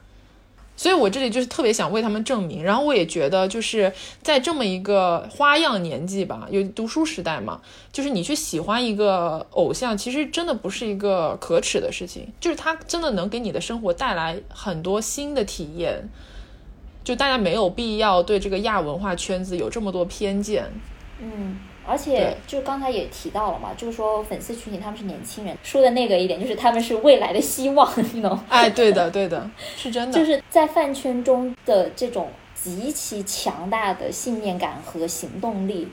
[0.81, 7.61] 所以我这里就是特别想为他们证明，然后我也觉得就是在这么一个花样年纪吧，有读书时代嘛，
[7.93, 16.09] 就是你去喜欢一个偶像，其实真的不是一个可耻的事情，就是他真的能给你的生活带来很多新的体验。
[17.05, 20.65] 就大家没有必要对这个亚文化圈子有这么多偏见。
[21.21, 21.59] 嗯，
[21.91, 28.39] 而且就刚才也提到了嘛，就是说粉丝群体他们是年轻人，说的那个一点就是他们是未来的希望，你懂？
[28.49, 30.17] 哎，对的，对的，是真的。
[30.17, 35.89] 就是在饭圈中的这种极其强大的信念感和行动力，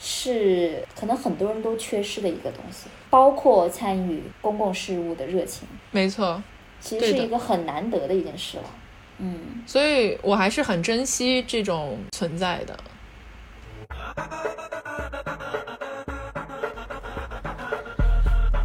[0.00, 6.42] 是可能很多人都缺失的一个东西，包括参与公共事务的热情，没错，
[6.80, 8.64] 其实是一个很难得的一件事了。
[9.18, 12.76] 嗯，所以我还是很珍惜这种存在的。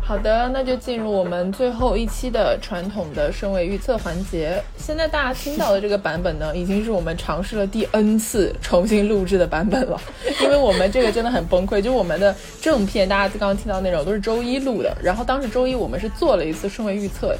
[0.04, 4.62] 好的，那就进入我们最后一期的传统的身位预测环节。
[4.76, 9.98] 现在大家听到的这个版本呢，已经是我们尝试了第 N 次重新录制的版本了，
[10.44, 11.82] 因为我们这个真的很崩溃。
[11.82, 17.34] 就我们的正片，大家刚刚听到内容都是周一录的，然后当时周一我们是做了一次顺位预测。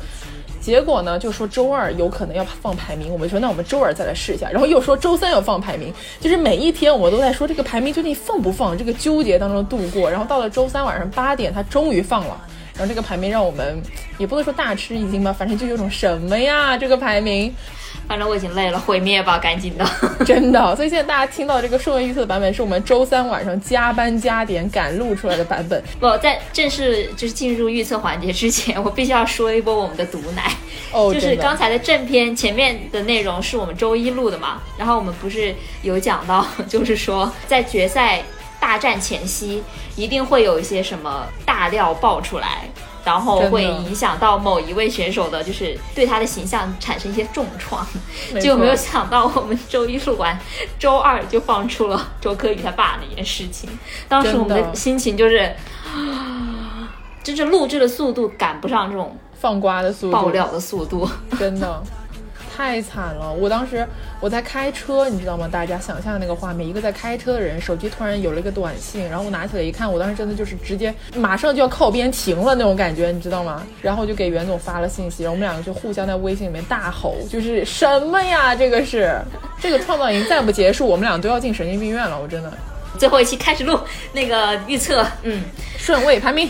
[0.62, 12.40] 结果呢，就说周二有可能要放排名，我们说那我们周二再来试一下，然后又说周三要放排名，就是每一天我们都在说这个排名究竟放不放，这个纠结当中度过，然后到了周三晚上八点，它终于放了。
[12.74, 13.80] 然后这个排名让我们
[14.18, 17.54] 也不能说大吃一惊吧，反正就有种什么呀这个排名。
[18.12, 19.90] 反正我已经累了，毁灭吧，赶紧的！
[20.26, 25.82] 真的，所以现在大家听到这个顺位预测的版本，是我们周三晚上加班加点赶录出来的版本。
[25.98, 30.52] 不在正式就是进入预测环节之前，我必须要说一波我们的毒奶。
[30.92, 38.22] 哦，就是刚才的正片前面的内容是我们周一录的嘛，然后我们不是有讲到， 就是说在决赛
[38.60, 39.64] 大战前夕，
[39.96, 42.68] 一定会有一些什么大料爆出来。
[43.04, 47.86] 然后会影响到某一位选手的，就是对他的形象产生一些重创。
[48.42, 50.40] 就没有想到我们周一录完，
[50.78, 53.70] 周二就放出了周柯宇他爸那件事情。
[54.08, 55.56] 当时我们的心情就是，
[57.24, 61.84] 就是录制的速度赶不上这种放瓜的速度、爆料的速度，真的。
[62.54, 63.32] 太惨了！
[63.32, 63.88] 我当时
[64.20, 65.48] 我在开车，你知道吗？
[65.50, 73.64] 大家想象那个画面，一个在开车的人，手机突然有了一个短信，然后我拿起来一看，我当时真的就是直接马上就要靠边停了那种感觉，你知道吗？
[73.82, 78.54] 然后就给袁总发了信息，然后我们两个就互相在微信里面大吼，就是什么呀？
[78.54, 79.18] 这个是
[79.60, 82.20] 这个创造营再不结束，我们俩都要进神经病院了！
[82.22, 82.52] 我真的。
[82.98, 83.80] 最后一期开始录
[84.12, 85.42] 那个预测，嗯，
[85.78, 86.50] 顺位排名，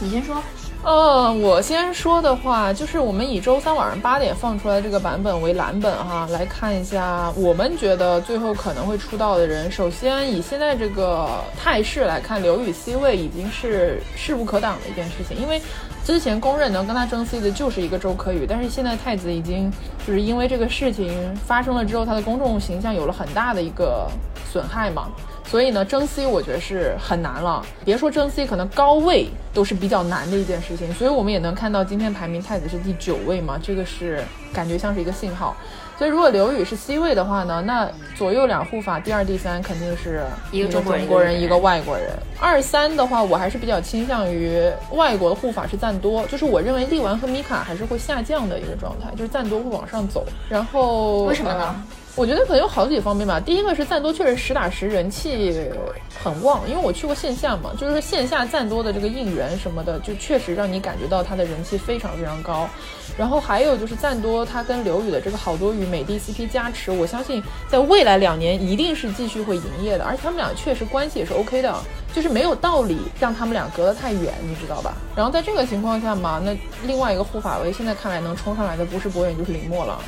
[0.00, 0.42] 你先说。
[0.88, 9.70] 呃，我先说的话，就是我们以周三晚上八点放出来这个版本为蓝本哈，来看一下我们觉得最后可能会出道的人。
[9.70, 11.28] 首先以现在这个
[11.62, 15.60] 态势来看，刘宇 C 位已经是势不可挡的一件事情，因为
[16.06, 19.70] 之前公认能跟他争 C 的就是一个周柯宇，但是现在太子已经
[20.06, 24.10] 就是因为这个事情发生了之后，他的公众形象有了很大的一个
[24.50, 25.08] 损害嘛。
[25.50, 27.64] 所以呢，争 C 我觉得是很难了。
[27.84, 30.92] 别说争 C，可能高位都是比较难的一件事情。
[30.92, 34.22] 所以我们也能看到今天排名太子是第九位嘛，这个是
[34.52, 35.56] 感觉像是一个信号。
[35.96, 40.22] 所以如果刘宇是 C 位的话呢，那左右两护法第二、第三肯定是
[40.52, 42.10] 一个中国人，一个外国人。
[42.38, 50.24] 二三的话，我还是比较倾向于外国的护法是赞多，就是我认为力丸和米卡还是会下降的一个状态，就是赞多会往上走。
[50.48, 51.74] 然后为什么呢？
[52.16, 53.38] 我觉得可能有好几方面吧。
[53.38, 55.54] 第一个是赞多确实实打实人气
[56.22, 62.68] 很旺，因为我去过线下嘛，就是说线下赞多的这个应援什么的，就确实让你感觉到他的人气非常非常高。
[63.16, 71.74] 然后还有就是赞多他跟刘宇的这个好多与美的 CP 加持，我相信在未来两年一定是继续会营业的，而且他们俩确实关系也是 OK 的，
[72.12, 74.94] 就是没有道理让他们俩隔得太远，你知道吧？
[75.16, 80.00] 然后在这个情况下嘛，那另外一个护法位现在看来能冲上来的不是博远就是林墨了。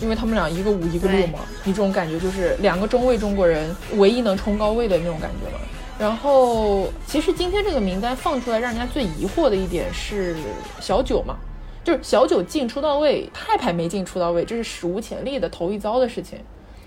[0.00, 5.58] 因为他们俩一个五一个六嘛，你这种感觉就是两个中位中国人唯一能冲高位的那种感觉嘛。
[5.96, 10.36] 然后其实今天这个名单放出来，让人家最疑惑的一点是
[10.80, 11.36] 小九嘛，
[11.84, 16.38] 就是小九进出到位，派派没进出到位，这是史无前例的头一遭的事情。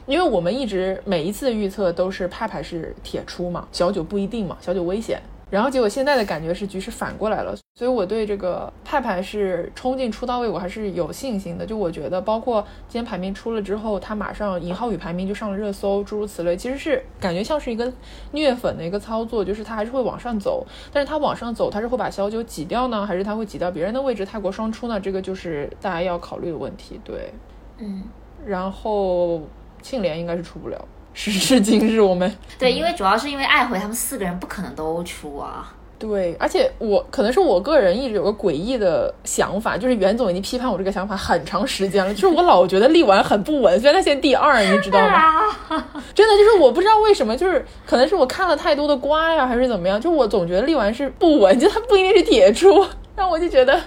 [0.05, 5.21] 因为我们一直每一次的预测都是派派是铁出嘛，小九不一定嘛，小九危险。
[5.49, 11.65] 然后结果现在的感觉是局势反过来了，所以我对这个派派是冲进出道位，我还是有信心的。
[11.65, 17.91] 就我觉得，包括今天排名出了之后，他马上尹浩宇排名就上了热搜，诸如此类，其实是感觉像是一个
[18.31, 20.65] 虐粉的一个操作，就是他还是会往上走。
[20.91, 24.25] 但是他往上走，他是会把小九挤掉呢，还是他会挤掉别人的位置？
[24.25, 24.99] 泰国双出呢？
[24.99, 26.99] 这个就是大家要考虑的问题。
[27.05, 27.31] 对，
[27.77, 28.03] 嗯，
[28.45, 29.41] 然后
[29.81, 30.85] 庆联应该是出不了。
[31.19, 35.73] 时至 今日，我们对，因为主要是因为爱回他们四个人不可能都出啊。
[35.97, 45.41] 对，而且我可能是我个人一直有个诡异的想法，就是袁总已经批判我这个想法很长时间了，就是我老觉得力丸很不稳，虽然他现在第二，你知道吗？
[46.13, 53.81] 真的就是我不知道为什么，就是可能是我看了太多的瓜呀，还是怎么样，就我总觉得力丸是不稳，就他不一定是铁柱，那我就觉得，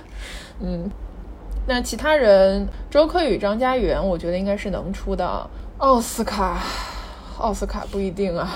[0.60, 0.90] 嗯，
[1.68, 6.58] 那其他人周柯宇、张家元，我觉得应该是能出的，奥斯卡。
[7.40, 8.48] 奥斯卡不一定啊，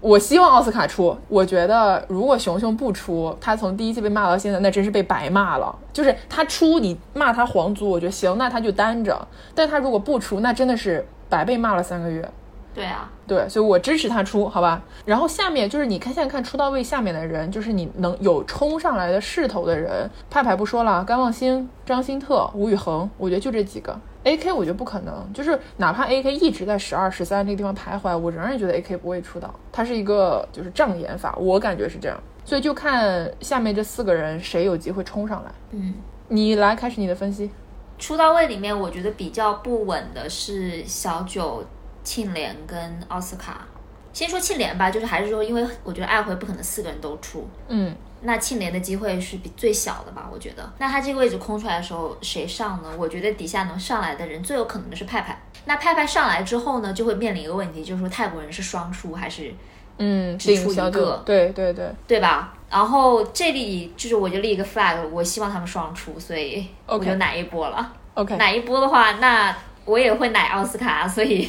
[0.00, 1.16] 我希望奥斯卡出。
[1.28, 5.74] 我觉得如果熊熊不出，他从第一季被骂到现在，那真是被白骂了。
[5.92, 9.28] 就是他出，你骂他皇族，我觉得行，那他就单着。
[9.54, 12.28] 但他如果不出，那真的是白被骂了三个月。
[12.74, 14.82] 对啊，对，所以我支持他出，好吧。
[15.04, 23.98] 然后下面就是你看，现在看出道位下面的人，就是你能有冲上来的势头的人，派派不说了，甘望星、张新特、吴宇恒，我觉得就这几个。
[24.24, 29.52] A K 我觉得不可能，就是哪怕 A K 一直在十二、十三这个地方徘徊，我仍然觉得 A K 不会出道。
[29.72, 32.16] 他是一个就是障眼法，我感觉是这样。
[32.44, 35.50] 所以就看下面这四个人谁有机会冲上来。
[35.72, 35.94] 嗯，
[36.28, 37.50] 你来开始你的分析。
[37.98, 41.64] 出道位里面，我觉得比较不稳的是小九、
[42.02, 43.66] 庆怜跟奥斯卡。
[44.12, 47.48] 先说庆怜吧，就是还是说，因为我觉得爱回不可能四个人都出。
[47.68, 47.94] 嗯。
[48.24, 50.28] 那庆怜的机会是比最小的吧？
[50.32, 52.88] 我觉得，那他这个位置空出来的时候，谁上呢？
[52.96, 55.36] 我觉得底下能上来的人最有可能的是派派。
[55.64, 59.52] 那派派上来之后呢，就会面临一个问题，就是说泰国人是双出还是
[59.98, 61.20] 嗯只出一个？
[61.26, 62.54] 对对对，对吧？
[62.70, 67.92] 然后这里就是我就立一个 flag，我希望他们双出，所以我就奶一波了。
[68.14, 69.52] OK，奶一波的话，那
[69.84, 71.48] 我也会奶奥斯卡，所以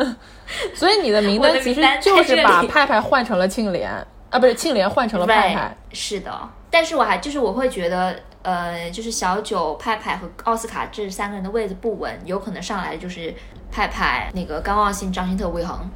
[0.74, 3.88] 所以你的名单其实就是把派派换成了庆怜
[4.30, 5.76] 啊，不是庆怜换成了派派。
[5.92, 6.48] 是的。
[6.70, 13.34] 但是我还就是我会觉得，呃，就是小九、派派和奥斯卡这三个人的位置不稳，有可能上来就是
[13.70, 15.88] 派派、那个高望星、张新特、魏恒。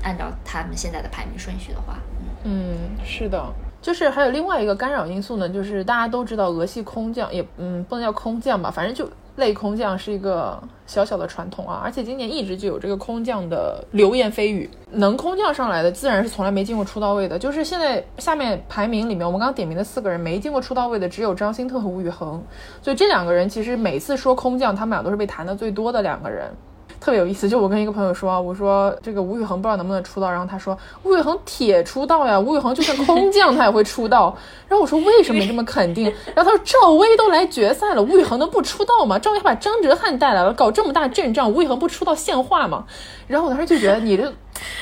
[0.00, 1.98] 按照他们现在的排名顺序的话，
[2.44, 3.44] 嗯，是的。
[3.88, 17.38] 就是还有另外一个干扰因素呢，就是大家都知道俄系空降也嗯不能叫空降吧，反正就类空降是一个小小的传统啊，而且今年一直就有这个空降的流言蜚语，能空降上来的自然是从来没进过出道位的。
[17.38, 22.42] 就是现在下面排名里面，我们刚刚点名的四个人没进过出道位的只有张新特和吴宇恒，
[22.82, 26.52] 所以这两个人其实每次说空降，他们俩都是被谈的最多的两个人。
[27.00, 34.36] 特别有意思，就我跟一个朋友说，我说这个吴宇恒不知道能不能出道，然后他说吴宇恒铁出道呀，吴宇恒就算空降他也会出道。
[34.66, 36.12] 然后我说为什么这么肯定？
[36.34, 39.18] 然后他说赵薇都来决赛了，吴宇恒能不出道吗？
[39.18, 42.84] 赵薇还把张哲瀚带来了，搞这么大阵仗，吴宇恒不出道像话吗？
[43.26, 44.32] 然后我当时就觉得你这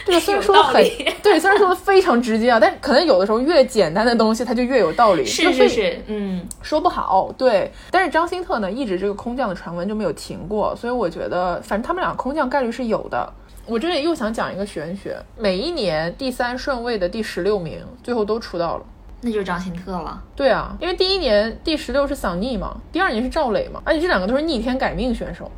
[0.05, 0.83] 这个虽然说的很
[1.22, 7.70] 对，虽然说的非常直接啊，但可能有的时候越简单的东西它就越有道理，是就是是，嗯，说不好，对。
[7.91, 13.33] 但是张新特呢，一直这个空降的传闻就没有停过，所以我觉得，反正他们俩空降概率是有的。
[13.66, 18.85] 我这里又想讲一个玄学，每一年第三顺位的第十六名，最后都出道了。
[19.22, 20.22] 那就是张新特了。
[20.37, 25.51] 对啊，因为第一年第十六是桑尼嘛，第二年是赵磊嘛，而且这两个都是逆天改命选手。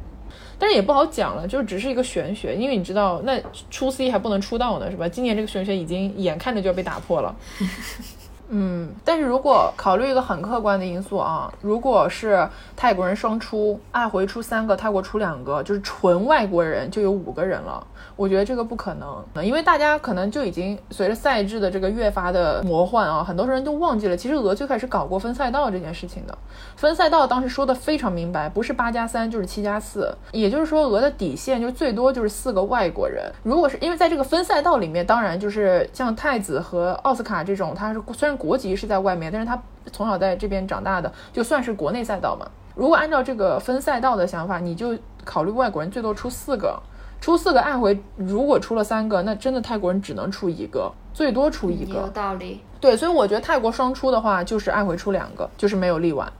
[0.59, 3.41] 但是也不好讲了，就只是一个玄学，因为你知道，那
[3.71, 5.09] 出 C 还不能出道呢，是吧？
[5.09, 7.35] 今年这个玄学已经眼看着就要被打破了。
[8.49, 17.87] 嗯，但是如果考虑一个很客观的因素啊，如果是泰国人双出，爱回出三个，泰国出两个，就是纯外国人就有五个人了。
[18.17, 26.37] 我觉得这个不可能，因为大家可能就已经随着赛制的这个越发的魔幻啊，很多人都忘记了，其实俄最开始搞过分赛道这件事情的。
[26.75, 33.31] 分赛道当时说的非常明白，不是八加三就是七加四，也就是说俄的底线就最多就是四个外国人。
[33.43, 39.61] 如果是因为在这个分赛道里面，当然就是像太子和奥斯卡这种，他是虽然国籍是在外面，但是他
[39.93, 42.49] 从小在这边长大的，就算是国内赛道嘛。
[42.75, 46.81] 如果按照这个分赛道的想法，你就考虑外国人最多出四个。
[47.21, 52.09] 出四个爱回，如果出了三个，那真的泰国人只能出一个，最多出一个有个。
[52.11, 52.61] 道理。
[52.81, 56.33] 对，所以我觉得泰国双出的话，就是爱回出两个，就是没有力丸。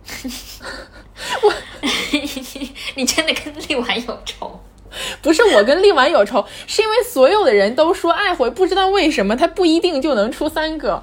[2.95, 4.61] 你真的跟力丸有仇？
[5.21, 11.03] 不是我跟力丸有仇，是因为所有的人都说爱回，不知道为什么他不一定就能出三个，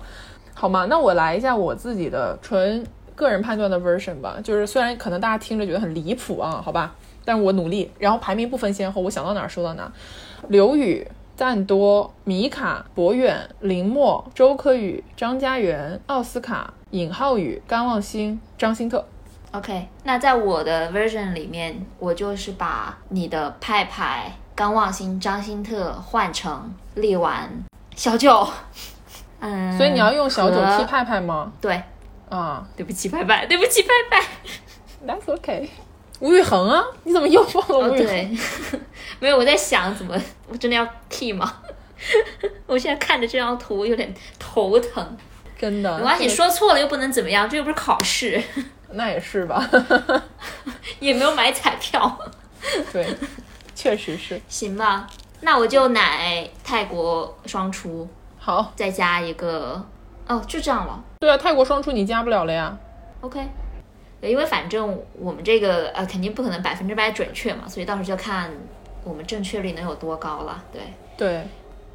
[0.58, 0.88] 好吗？
[0.90, 2.84] 那我来一下我自己的纯
[3.14, 9.92] 个人判断的 version 吧，就是虽然可能大家听着觉得很离谱啊，好吧，但我努力，然后排名不分先后，我想到哪儿说到哪儿。
[10.48, 19.06] 刘宇、赞多、米卡、博远、林默、周柯宇、张家元、奥斯卡、尹浩宇、甘望星、张新特。
[19.52, 27.50] OK，那在我的 version 里面，我就是把你的派派、甘望星、张新特换成力丸、
[27.96, 28.48] 小九。
[29.40, 31.52] 嗯，所以你要用小九和踢派派吗？
[31.62, 31.82] 对，
[32.30, 34.22] 啊、对不起，派派，对不起，派派。
[34.22, 35.70] t h a t s OK。
[36.22, 38.08] 吴宇恒啊，你怎么又忘了哦，吴宇恒？
[38.08, 38.38] 对，
[39.20, 40.16] 没有，我在想怎么，
[40.48, 41.62] 我真的要 T 吗？
[42.66, 45.18] 我现在看着这张图有点头疼。
[45.58, 48.42] 真的，没关系，说错了又不能怎么样，这又不是考试，
[48.92, 49.70] 那也是吧？
[51.00, 52.18] 也没有买彩票，
[52.92, 53.06] 对，
[53.76, 54.40] 确实是。
[54.48, 55.08] 行吧？
[55.42, 58.08] 那我就奶泰国双出，
[58.46, 59.84] 好，再加一个，
[60.28, 61.04] 哦，就这样了。
[61.20, 62.78] 对啊，泰国双出你加不了了呀。
[63.22, 63.44] OK，
[64.22, 68.52] 因为反正我们这个呃肯定不可能百分之百准确嘛，所以到时候就看
[69.04, 70.64] 我们正确率能有多高了。
[70.72, 70.82] 对，
[71.18, 71.48] 对，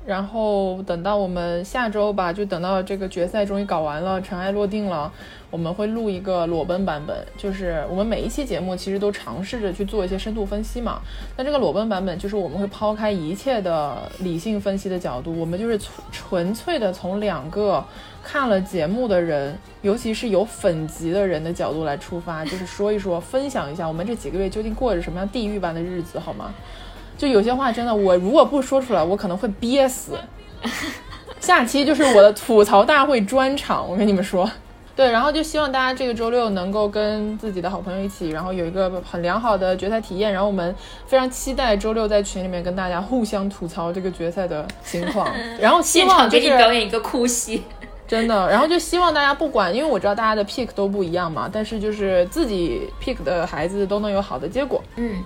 [0.07, 5.12] 然后等到我们下周吧，就等到这个决赛终于搞完了，尘埃落定了，
[5.51, 11.01] 我们会录一个裸奔版本，就是我们每一期节目其实都尝试着去做一些深度分析嘛。
[11.36, 17.84] 那这个裸奔版本就是我们会抛开一切的理性分析的角度，我们就是纯纯粹的从两个
[18.24, 26.53] 看了节目的人，尤其是有粉级的人的角度来出发，就是说一说，分享一下我们这几个月究竟过着什么样地狱般的日子，好吗？
[27.21, 30.12] 就有些话真的，我如果不说出来，我可能会憋死。
[31.39, 34.51] 下期就是我的吐槽大会专场，我跟你们说。
[34.97, 40.33] 对，然后就希望大家这个周六能够跟自己的好朋友一起，然后有一个很良好的决赛体验。
[40.33, 40.75] 然后我们
[41.07, 45.30] 非常期待周六在群里面跟大家互相吐槽这个决赛的情况。
[45.61, 47.64] 然后希现望就是场给你表演一个哭戏。
[48.09, 54.83] 真的，然后就希望大家不管，因为我知道大家的 pick 都不一样嘛，但是就是自己 pick 的孩子都能有好的结果。
[54.97, 55.22] 嗯，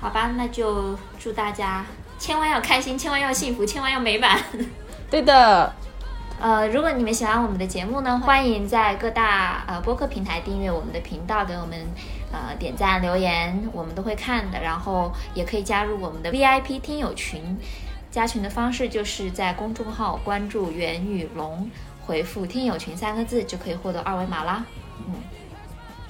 [0.00, 1.84] 好吧，那就祝大家
[2.18, 4.38] 千万要开心，千万要幸福，千万要美满。
[5.10, 5.72] 对的，
[6.40, 11.76] 呃，如果你们喜欢我们的节目呢，欢迎在各大呃播客平台订阅我们的频道，给我们
[12.32, 14.60] 呃点赞留言，我们都会看的。
[14.60, 17.58] 然后也可以加入我们的 VIP 听友群，
[18.10, 21.68] 加群的方式就是在公众号关注袁宇龙，
[22.06, 24.64] 回复“听友群”三个字就可以获得二维码啦。
[25.06, 25.14] 嗯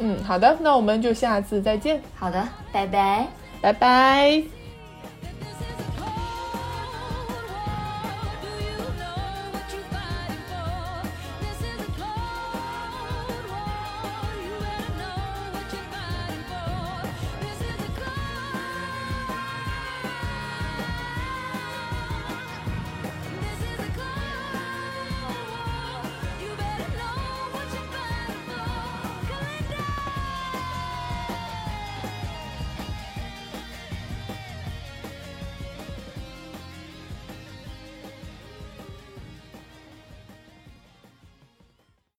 [0.01, 3.38] 嗯，好的，那我们就下次再见，好的，拜拜。
[3.61, 4.58] 拜拜。